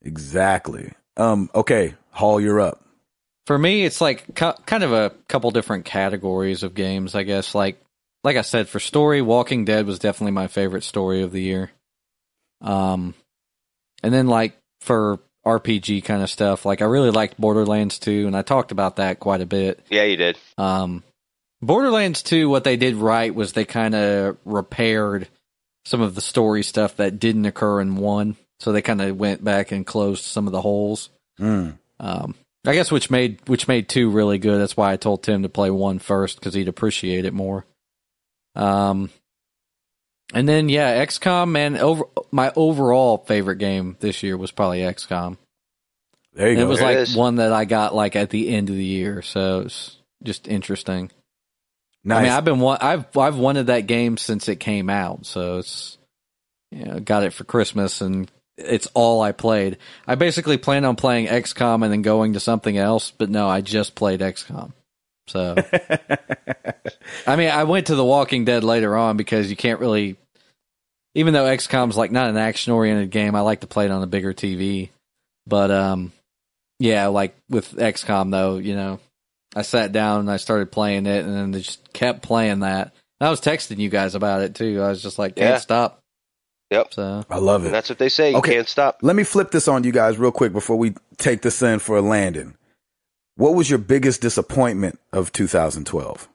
[0.00, 0.92] Exactly.
[1.16, 2.84] Um, okay, Hall, you're up.
[3.46, 7.54] For me, it's like ki- kind of a couple different categories of games, I guess.
[7.54, 7.80] Like,
[8.22, 11.70] like I said, for story, Walking Dead was definitely my favorite story of the year.
[12.60, 13.14] Um,
[14.02, 18.36] and then like for RPG kind of stuff, like I really liked Borderlands 2, and
[18.36, 19.80] I talked about that quite a bit.
[19.90, 20.38] Yeah, you did.
[20.56, 21.02] Um,
[21.60, 25.28] Borderlands 2, what they did right was they kind of repaired
[25.84, 28.36] some of the story stuff that didn't occur in one.
[28.62, 31.10] So they kind of went back and closed some of the holes.
[31.40, 31.78] Mm.
[31.98, 32.34] Um,
[32.64, 34.60] I guess which made which made two really good.
[34.60, 37.66] That's why I told Tim to play one first because he'd appreciate it more.
[38.54, 39.10] Um,
[40.32, 41.50] and then yeah, XCOM.
[41.50, 45.38] Man, over my overall favorite game this year was probably XCOM.
[46.34, 46.66] There you And go.
[46.66, 47.16] it was There like is.
[47.16, 51.10] one that I got like at the end of the year, so it's just interesting.
[52.04, 52.18] nice.
[52.18, 55.58] I mean, I've been wa- I've I've wanted that game since it came out, so
[55.58, 55.98] it's
[56.70, 59.78] you know got it for Christmas and it's all I played.
[60.06, 63.60] I basically planned on playing XCOM and then going to something else, but no, I
[63.60, 64.72] just played XCOM.
[65.28, 65.54] So
[67.26, 70.16] I mean, I went to The Walking Dead later on because you can't really
[71.14, 74.02] even though XCOM's like not an action oriented game, I like to play it on
[74.02, 74.90] a bigger TV.
[75.46, 76.12] But um
[76.78, 78.98] yeah, like with XCOM though, you know,
[79.54, 82.92] I sat down and I started playing it, and then they just kept playing that.
[83.20, 84.82] And I was texting you guys about it too.
[84.82, 85.58] I was just like, can't Yeah.
[85.58, 86.01] stop.
[86.72, 86.94] Yep.
[86.94, 87.66] So I love it.
[87.66, 88.30] And that's what they say.
[88.32, 88.54] You Okay.
[88.54, 88.98] can't stop.
[89.02, 91.96] Let me flip this on you guys real quick before we take this in for
[91.98, 92.54] a landing.
[93.36, 96.28] What was your biggest disappointment of 2012?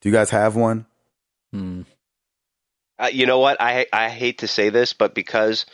[0.00, 0.86] Do you guys have one?
[1.52, 1.82] hmm.
[2.98, 3.56] Uh, you know what?
[3.60, 5.64] I I hate to say this, but because,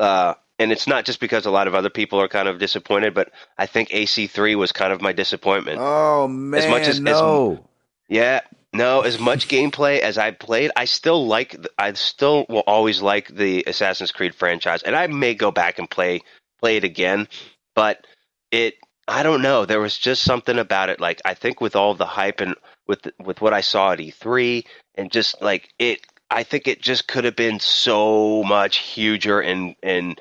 [0.00, 3.14] uh, and it's not just because a lot of other people are kind of disappointed,
[3.14, 5.78] but I think AC3 was kind of my disappointment.
[5.80, 7.64] Oh man, as much as- as- no.
[8.08, 8.40] Yeah,
[8.74, 11.56] No, as much gameplay as I played, I still like.
[11.78, 15.88] I still will always like the Assassin's Creed franchise, and I may go back and
[15.88, 16.22] play
[16.60, 17.28] play it again.
[17.76, 18.04] But
[18.50, 18.74] it,
[19.06, 19.64] I don't know.
[19.64, 20.98] There was just something about it.
[20.98, 22.56] Like I think with all the hype and
[22.88, 24.66] with with what I saw at E3,
[24.96, 29.40] and just like it, I think it just could have been so much huger.
[29.40, 30.20] And and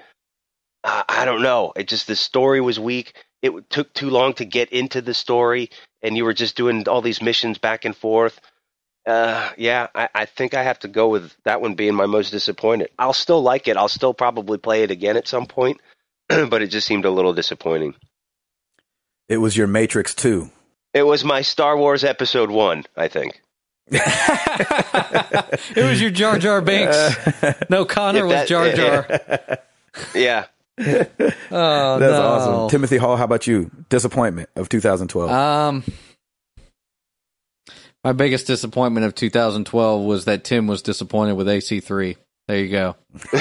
[0.84, 1.74] uh, I don't know.
[1.76, 3.16] It just the story was weak.
[3.42, 5.72] It took too long to get into the story
[6.04, 8.40] and you were just doing all these missions back and forth.
[9.06, 12.30] Uh, yeah, I, I think I have to go with that one being my most
[12.30, 12.90] disappointed.
[13.00, 13.78] I'll still like it.
[13.78, 15.82] I'll still probably play it again at some point,
[16.28, 17.96] but it just seemed a little disappointing.
[19.28, 20.50] It was your Matrix 2.
[20.94, 23.42] It was my Star Wars Episode 1, I think.
[23.92, 27.16] it was your Jar Jar Binks.
[27.70, 29.08] No, Connor was Jar Jar.
[30.16, 30.46] Yeah.
[31.56, 32.22] Oh, That's no.
[32.24, 32.70] awesome.
[32.70, 33.70] Timothy Hall, how about you?
[33.90, 35.30] Disappointment of 2012.
[35.30, 35.84] Um,
[38.04, 42.18] my biggest disappointment of 2012 was that Tim was disappointed with AC3.
[42.48, 42.96] There you go.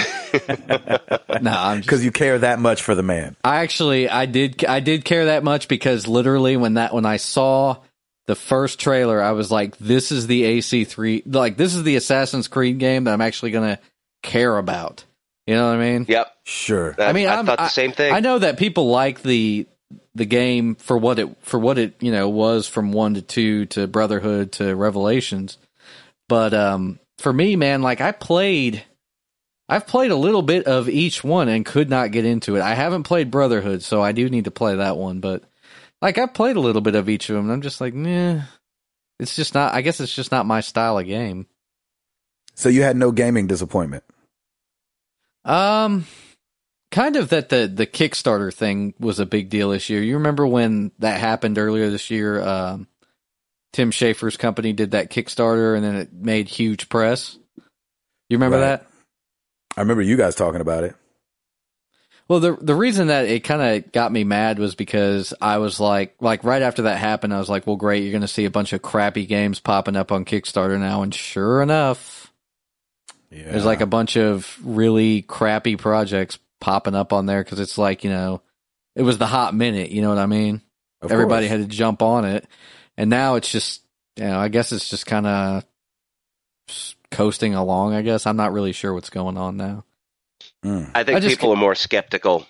[1.41, 3.35] no, I'm Because you care that much for the man.
[3.43, 7.17] I actually I did I did care that much because literally when that when I
[7.17, 7.79] saw
[8.27, 12.47] the first trailer, I was like, this is the AC3 like this is the Assassin's
[12.47, 13.81] Creed game that I'm actually gonna
[14.23, 15.05] care about.
[15.47, 16.07] You know what I mean?
[16.09, 16.33] Yep.
[16.45, 16.93] Sure.
[16.93, 18.13] That- I mean, I I'm- thought the same thing.
[18.13, 19.67] I know that people like the
[20.15, 23.67] the game for what it for what it you know was from one to two
[23.67, 25.59] to Brotherhood to Revelations,
[26.29, 28.83] but um, for me, man, like I played,
[29.69, 32.63] I've played a little bit of each one and could not get into it.
[32.63, 35.21] I haven't played Brotherhood, so I do need to play that one.
[35.21, 35.43] But
[36.01, 38.43] like I played a little bit of each of them, and I'm just like, nah,
[39.19, 39.75] it's just not.
[39.75, 41.47] I guess it's just not my style of game.
[42.55, 44.05] So you had no gaming disappointment.
[45.45, 46.07] Um,
[46.91, 50.03] kind of that the the Kickstarter thing was a big deal this year.
[50.03, 52.41] You remember when that happened earlier this year?
[52.41, 52.87] Um,
[53.73, 57.39] Tim Schafer's company did that Kickstarter, and then it made huge press.
[58.29, 58.67] You remember Right.
[58.81, 58.87] that?
[59.77, 60.95] I remember you guys talking about it.
[62.29, 65.81] Well, the the reason that it kind of got me mad was because I was
[65.81, 68.45] like, like right after that happened, I was like, well, great, you're going to see
[68.45, 72.22] a bunch of crappy games popping up on Kickstarter now, and sure enough,
[73.33, 73.51] Yeah.
[73.53, 78.05] There's like a bunch of really crappy projects popping up on there because it's like,
[78.05, 78.43] you know,
[78.95, 80.61] it was the hot minute, you know what I mean?
[81.01, 81.61] Of Everybody course.
[81.61, 82.47] had to jump on it.
[82.97, 83.83] And now it's just,
[84.17, 85.65] you know, I guess it's just kind of
[87.11, 88.27] coasting along, I guess.
[88.27, 89.85] I'm not really sure what's going on now.
[90.65, 90.91] Mm.
[90.95, 92.47] I think I just people are more skeptical.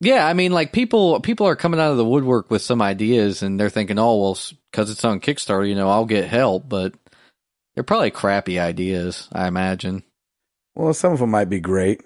[0.00, 3.42] Yeah, I mean, like people, people are coming out of the woodwork with some ideas,
[3.42, 4.38] and they're thinking, "Oh, well,
[4.70, 6.94] because it's on Kickstarter, you know, I'll get help." But
[7.74, 10.02] they're probably crappy ideas, I imagine.
[10.74, 12.02] Well, some of them might be great.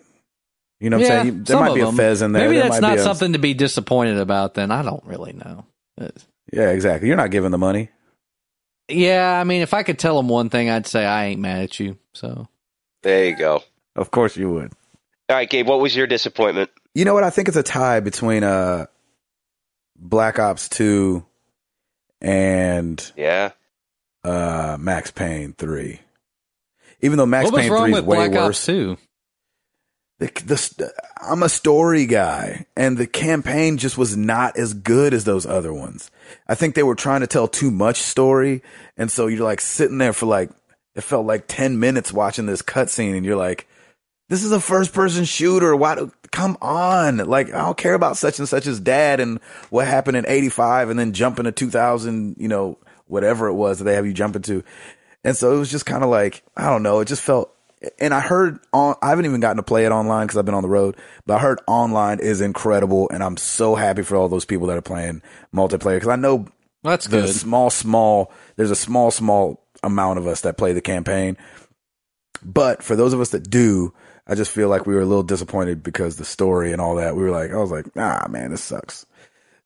[0.80, 1.44] You know what Yeah, I'm saying?
[1.44, 2.42] There might of be a fez in there.
[2.42, 4.54] Maybe There that's might not be a- something to be disappointed about.
[4.54, 5.64] Then I don't really know.
[5.98, 7.08] It's- Yeah, exactly.
[7.08, 7.90] You're not giving the money.
[8.88, 11.62] Yeah, I mean, if I could tell them one thing, I'd say I ain't mad
[11.62, 11.96] at you.
[12.12, 12.46] So
[13.02, 13.62] There you go.
[13.96, 14.72] Of course you would.
[15.28, 16.70] All right, Gabe, what was your disappointment?
[16.94, 17.24] You know what?
[17.24, 18.86] I think it's a tie between uh,
[19.98, 21.24] Black Ops 2
[22.20, 23.52] and Yeah.
[24.26, 26.00] Uh, Max Payne 3.
[27.02, 28.58] Even though Max Payne 3 is way Black worse.
[28.58, 28.96] Ops Two?
[30.18, 35.24] the, the I'm a story guy, and the campaign just was not as good as
[35.24, 36.10] those other ones.
[36.48, 38.62] I think they were trying to tell too much story,
[38.96, 40.50] and so you're like sitting there for like
[40.94, 43.68] it felt like ten minutes watching this cutscene, and you're like,
[44.30, 45.76] "This is a first person shooter.
[45.76, 45.96] Why?
[45.96, 47.18] Do, come on!
[47.18, 50.88] Like I don't care about such and such as dad and what happened in '85,
[50.88, 54.36] and then jumping to 2000, you know, whatever it was that they have you jump
[54.36, 54.62] into."
[55.24, 57.52] And so it was just kind of like, I don't know, it just felt,
[57.98, 60.54] and I heard on, I haven't even gotten to play it online because I've been
[60.54, 60.96] on the road,
[61.26, 63.10] but I heard online is incredible.
[63.10, 66.46] And I'm so happy for all those people that are playing multiplayer because I know
[66.84, 67.40] That's there's good.
[67.40, 71.36] small, small, there's a small, small amount of us that play the campaign.
[72.44, 73.92] But for those of us that do,
[74.28, 77.16] I just feel like we were a little disappointed because the story and all that.
[77.16, 79.06] We were like, I was like, ah, man, this sucks.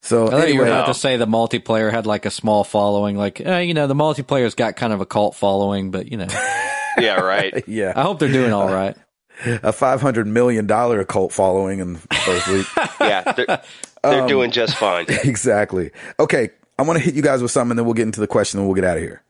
[0.03, 3.17] So I thought you were about to say the multiplayer had like a small following.
[3.17, 6.27] Like, eh, you know, the multiplayer's got kind of a cult following, but you know,
[6.97, 7.63] Yeah, right.
[7.67, 8.95] yeah, I hope they're doing all right.
[9.45, 12.65] a five hundred million dollar cult following in the first week.
[12.99, 13.61] Yeah, they're,
[14.03, 15.05] they're doing just fine.
[15.07, 15.91] exactly.
[16.19, 18.27] Okay, I want to hit you guys with something, and then we'll get into the
[18.27, 19.21] question, and we'll get out of here.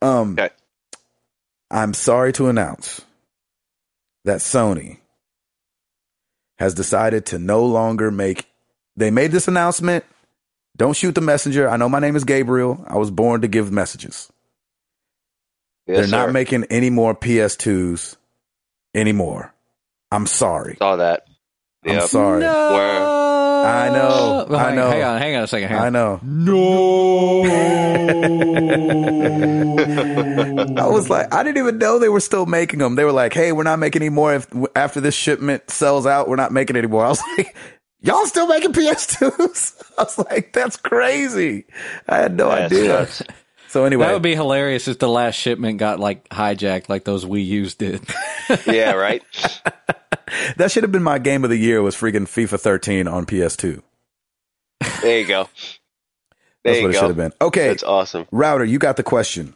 [0.00, 0.50] Um, Okay.
[1.70, 3.02] I'm sorry to announce
[4.24, 4.98] that Sony
[6.58, 8.46] has decided to no longer make.
[8.98, 10.04] They made this announcement.
[10.76, 11.68] Don't shoot the messenger.
[11.68, 12.84] I know my name is Gabriel.
[12.86, 14.28] I was born to give messages.
[15.86, 18.16] Yes, They're not making any more PS2s
[18.94, 19.54] anymore.
[20.10, 20.76] I'm sorry.
[20.78, 21.26] Saw that.
[21.84, 22.40] I'm sorry.
[22.40, 23.18] No.
[23.64, 24.90] I know, Well, I hang, know.
[24.90, 25.68] Hang on, hang on a second.
[25.68, 26.20] Hang I know.
[26.22, 27.44] No.
[30.76, 32.94] I was like, I didn't even know they were still making them.
[32.94, 34.34] They were like, "Hey, we're not making any more.
[34.34, 34.46] If
[34.76, 37.56] after this shipment sells out, we're not making any more." I was like,
[38.00, 41.64] "Y'all still making PS2s?" I was like, "That's crazy."
[42.08, 42.88] I had no That's idea.
[42.88, 43.22] nuts.
[43.68, 47.24] So anyway, that would be hilarious if the last shipment got like hijacked, like those
[47.24, 48.02] Wii U's did.
[48.66, 49.22] Yeah, right.
[50.56, 51.82] that should have been my game of the year.
[51.82, 53.82] Was freaking FIFA 13 on PS2.
[55.02, 55.48] There you go.
[56.64, 57.32] There That's you what it should have been.
[57.42, 58.26] Okay, That's awesome.
[58.32, 59.52] router, you got the question.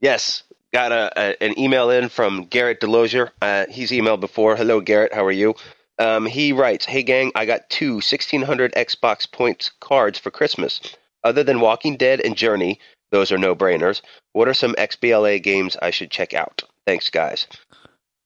[0.00, 3.28] Yes, got a, a an email in from Garrett Delosier.
[3.42, 4.56] Uh, he's emailed before.
[4.56, 5.12] Hello, Garrett.
[5.12, 5.54] How are you?
[5.98, 10.80] Um, he writes, "Hey gang, I got two 1600 Xbox points cards for Christmas.
[11.24, 12.80] Other than Walking Dead and Journey,
[13.10, 14.00] those are no brainers.
[14.32, 16.62] What are some XBLA games I should check out?
[16.86, 17.46] Thanks, guys.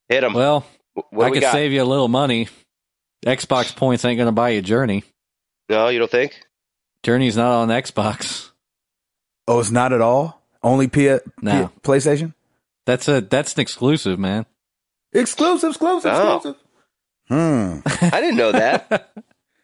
[0.09, 0.33] Hit them.
[0.33, 0.64] Well,
[1.11, 1.53] what I we could got?
[1.53, 2.49] save you a little money.
[3.27, 5.03] Xbox points ain't going to buy you Journey.
[5.69, 6.41] no, you don't think?
[7.03, 8.51] Journey's not on Xbox.
[9.49, 10.41] Oh, it's not at all.
[10.62, 11.69] Only P- No.
[11.69, 12.35] P- PlayStation.
[12.87, 14.47] That's a that's an exclusive, man.
[15.12, 16.37] Exclusive, exclusive, Oh.
[16.37, 16.61] exclusive.
[17.29, 17.79] Hmm.
[17.87, 19.12] I didn't know that.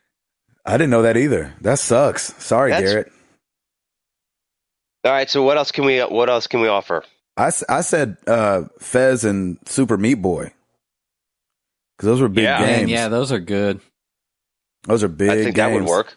[0.65, 1.53] I didn't know that either.
[1.61, 2.35] That sucks.
[2.43, 3.13] Sorry, That's- Garrett.
[5.05, 5.29] All right.
[5.29, 7.03] So what else can we what else can we offer?
[7.37, 10.53] I, I said uh, Fez and Super Meat Boy
[11.97, 12.65] because those were big Yeah.
[12.65, 12.81] games.
[12.83, 13.81] Man, yeah, those are good.
[14.85, 15.31] those are big.
[15.31, 16.17] I think that would work.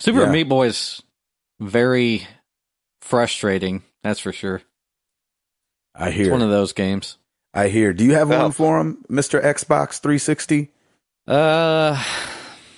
[0.00, 0.30] Super Yeah.
[0.30, 1.02] Meat Boy is
[1.60, 2.26] very
[3.00, 3.82] frustrating.
[4.04, 4.62] That's for sure.
[5.94, 6.32] I hear It's hear.
[6.32, 7.16] one of those games.
[7.54, 7.92] I hear.
[7.92, 8.42] Do you have Oh.
[8.42, 10.70] one for him, Mister Xbox 360?
[11.26, 12.02] Uh,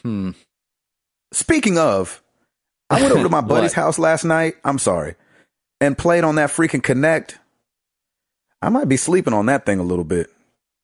[0.03, 0.31] hmm.
[1.33, 2.23] Speaking of,
[2.91, 4.55] I went over to my buddy's house last night.
[4.65, 5.15] I'm sorry,
[5.81, 7.35] and played on that freaking Kinect.
[8.63, 10.29] I might be sleeping on that thing a little bit.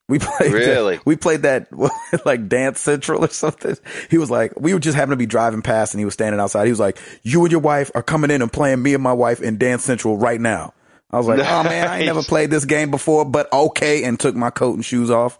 [0.09, 0.99] We played Really?
[1.05, 1.69] we played that
[2.27, 3.77] like Dance Central or something.
[4.11, 6.41] He was like, we were just happened to be driving past, and he was standing
[6.41, 6.65] outside.
[6.65, 9.13] He was like, "You and your wife are coming in and playing me and my
[9.13, 10.75] wife in Dance Central right now."
[11.13, 14.19] I was like, "Oh man, I ain't never played this game before, but okay." And
[14.19, 15.39] took my coat and shoes off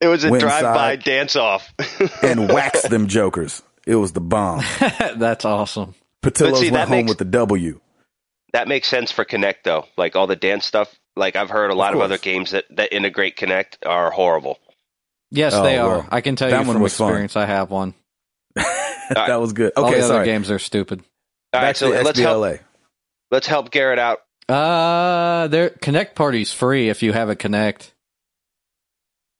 [0.00, 1.72] It was a drive-by dance off.
[2.22, 3.62] and waxed them jokers.
[3.86, 4.62] It was the bomb.
[5.16, 5.94] That's awesome.
[6.24, 7.80] Patillos see, went that home makes- with the W.
[8.52, 9.84] that makes sense for Kinect though.
[9.96, 10.92] Like all the dance stuff.
[11.14, 12.04] Like I've heard a lot of, course.
[12.06, 14.58] other games that, that integrate Kinect are horrible.
[15.30, 16.08] Yes, Oh, they well, are.
[16.10, 17.08] I can tell you from was fun.
[17.08, 17.36] experience.
[17.36, 17.94] I have one.
[18.54, 19.72] that was good.
[19.76, 21.00] All Okay, the other games are stupid.
[21.00, 21.04] All
[21.52, 22.58] Back right, so to let's help
[23.30, 24.20] let's help Garrett out.
[24.48, 27.92] Uh, their Kinect Party's free if you have a Kinect.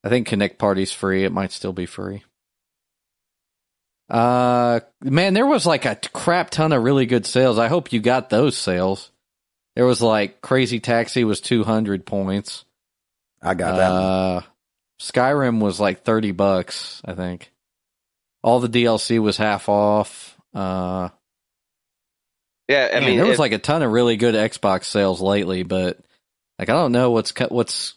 [0.02, 1.24] I think Kinect Party's free.
[1.24, 2.22] It might still be free.
[4.08, 7.58] Uh, man, there was like a crap ton of really good sales.
[7.58, 9.10] I hope you got those sales.
[9.74, 12.64] There was like Crazy Taxi was 200 points.
[13.42, 13.90] I got that.
[13.90, 14.40] Uh,
[15.00, 17.52] Skyrim was like 30 bucks, I think.
[18.42, 20.36] All the DLC was half off.
[20.54, 21.10] Uh,
[22.68, 25.20] Yeah, I Man, mean there was if- like a ton of really good Xbox sales
[25.20, 25.98] lately, but
[26.58, 27.94] like I don't know what's what's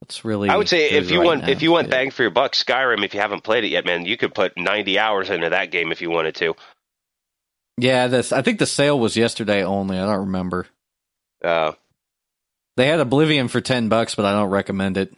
[0.00, 0.48] what's really.
[0.48, 1.48] I would say good if you right want now.
[1.48, 3.04] if you want bang for your buck, Skyrim.
[3.04, 5.90] If you haven't played it yet, man, you could put ninety hours into that game
[5.92, 6.54] if you wanted to.
[7.78, 9.98] yeah, this I think the sale was yesterday only.
[9.98, 10.66] I don't remember.
[11.42, 11.72] Uh,
[12.76, 15.12] They had Oblivion for ten bucks, but I don't recommend it.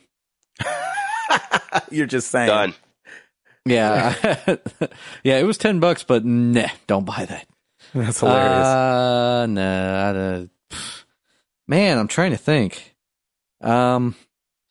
[1.91, 2.49] You're just saying.
[2.49, 2.75] done.
[3.67, 4.15] Yeah,
[5.25, 7.47] yeah, it was ten bucks, but nah, don't buy that.
[8.05, 8.67] That's hilarious.
[8.67, 10.47] Uh, nah, I, uh,
[11.67, 12.95] man, I'm trying to think.
[13.63, 14.15] Um,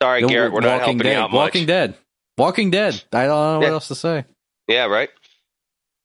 [0.01, 1.35] Sorry, the Garrett, we're not Walking helping Dead, you out much.
[1.37, 1.95] Walking Dead,
[2.37, 3.03] Walking Dead.
[3.11, 3.71] I don't know what Yeah.
[3.71, 4.25] else to say.
[4.67, 5.09] Yeah, right.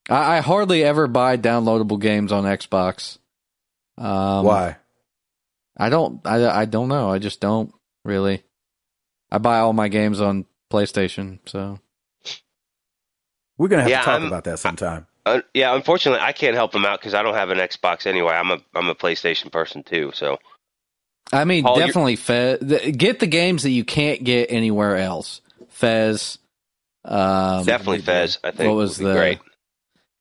[0.08, 3.18] I, I hardly ever buy downloadable games on Xbox.
[3.98, 4.76] Um, Why?
[5.76, 6.20] I don't.
[6.26, 7.10] I, I don't know.
[7.10, 7.72] I just don't
[8.04, 8.42] really.
[9.30, 11.38] I buy all my games on PlayStation.
[11.46, 11.78] So
[13.58, 15.06] We're gonna have Yeah, to talk I'm- about that sometime.
[15.26, 18.32] Uh, yeah, unfortunately, I can't help him out because I don't have an Xbox anyway.
[18.32, 20.12] I'm a I'm a PlayStation person too.
[20.14, 20.38] So
[21.32, 22.58] I mean, Paul, definitely Fez.
[22.60, 25.40] The, get the games that you can't get anywhere else.
[25.68, 26.38] Fez.
[27.04, 28.38] Um, definitely Fez.
[28.42, 29.38] I think what was the great.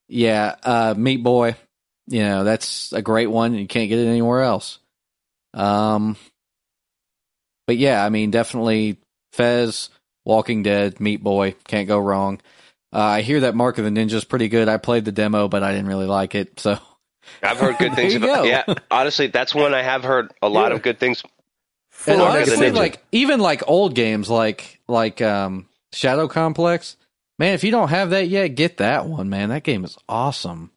[0.08, 1.56] Yeah, uh, Meat Boy.
[2.08, 3.54] You know that's a great one.
[3.54, 4.80] You can't get it anywhere else.
[5.54, 6.18] Um,
[7.68, 8.98] but yeah, I mean, definitely
[9.34, 9.90] Fez,
[10.26, 12.42] Walking Dead, Meat Boy, can't go wrong.
[12.92, 14.68] Uh, I hear that Mark of the Ninja is pretty good.
[14.68, 16.60] I played the demo, but I didn't really like it.
[16.60, 16.80] So
[17.44, 18.38] I've heard good things about.
[18.38, 18.44] go.
[18.46, 20.78] Yeah, honestly, that's one I have heard a lot Yeah.
[20.78, 21.24] of good things.
[22.08, 22.76] And Mark on of the honestly, Ninja.
[22.76, 26.96] like even like old games, like like um, Shadow Complex.
[27.38, 29.50] Man, if you don't have that yet, get that one, man.
[29.50, 30.72] That game is awesome.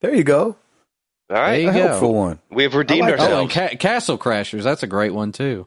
[0.00, 0.56] There you go.
[1.30, 1.78] All right, There you A go.
[1.88, 2.38] helpful one.
[2.50, 3.30] we've redeemed I like that.
[3.30, 3.70] Oh, and ourselves.
[3.72, 4.62] Ca- Castle Crashers.
[4.64, 5.66] That's a great one too.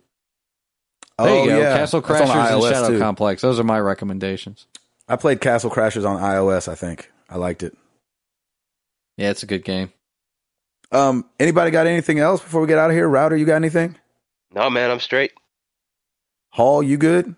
[1.18, 1.58] There oh you go.
[1.60, 3.00] yeah, Castle That's Crashers and Shadow too.
[3.00, 3.42] Complex.
[3.42, 4.68] Those are my recommendations.
[5.08, 6.68] I played Castle Crashers on iOS.
[6.68, 7.76] I think I liked it.
[9.18, 9.92] Yeah, it's a good game.
[10.92, 13.08] Um, anybody got anything else before we get out of here?
[13.08, 13.96] Router, you got anything?
[14.54, 15.34] No, man, I'm straight.
[16.52, 17.36] Hall, you good?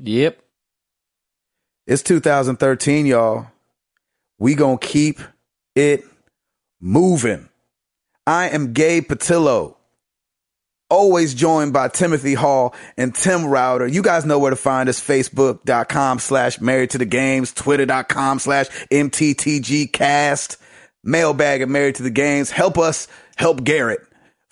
[0.00, 0.40] Yep.
[1.86, 3.46] It's 2013, y'all.
[4.38, 5.20] We gonna keep
[5.74, 6.04] it
[6.80, 7.48] moving.
[8.26, 9.75] I am Gabe Patillo.
[10.88, 13.88] Always joined by Timothy Hall and Tim Router.
[13.88, 15.00] You guys know where to find us.
[15.00, 20.58] Facebook.com slash married to the games, Twitter.com slash MTTG cast,
[21.02, 22.52] mailbag at married to the games.
[22.52, 24.00] Help us help Garrett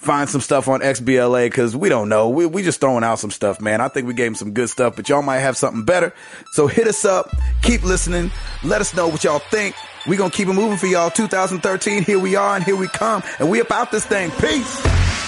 [0.05, 2.29] find some stuff on XBLA because we don't know.
[2.29, 3.81] We, we just throwing out some stuff, man.
[3.81, 6.13] I think we gave him some good stuff, but y'all might have something better.
[6.53, 7.35] So hit us up.
[7.63, 8.31] Keep listening.
[8.63, 9.75] Let us know what y'all think.
[10.07, 11.11] we going to keep it moving for y'all.
[11.11, 13.23] 2013, here we are and here we come.
[13.39, 14.31] And we about this thing.
[14.33, 15.24] Peace.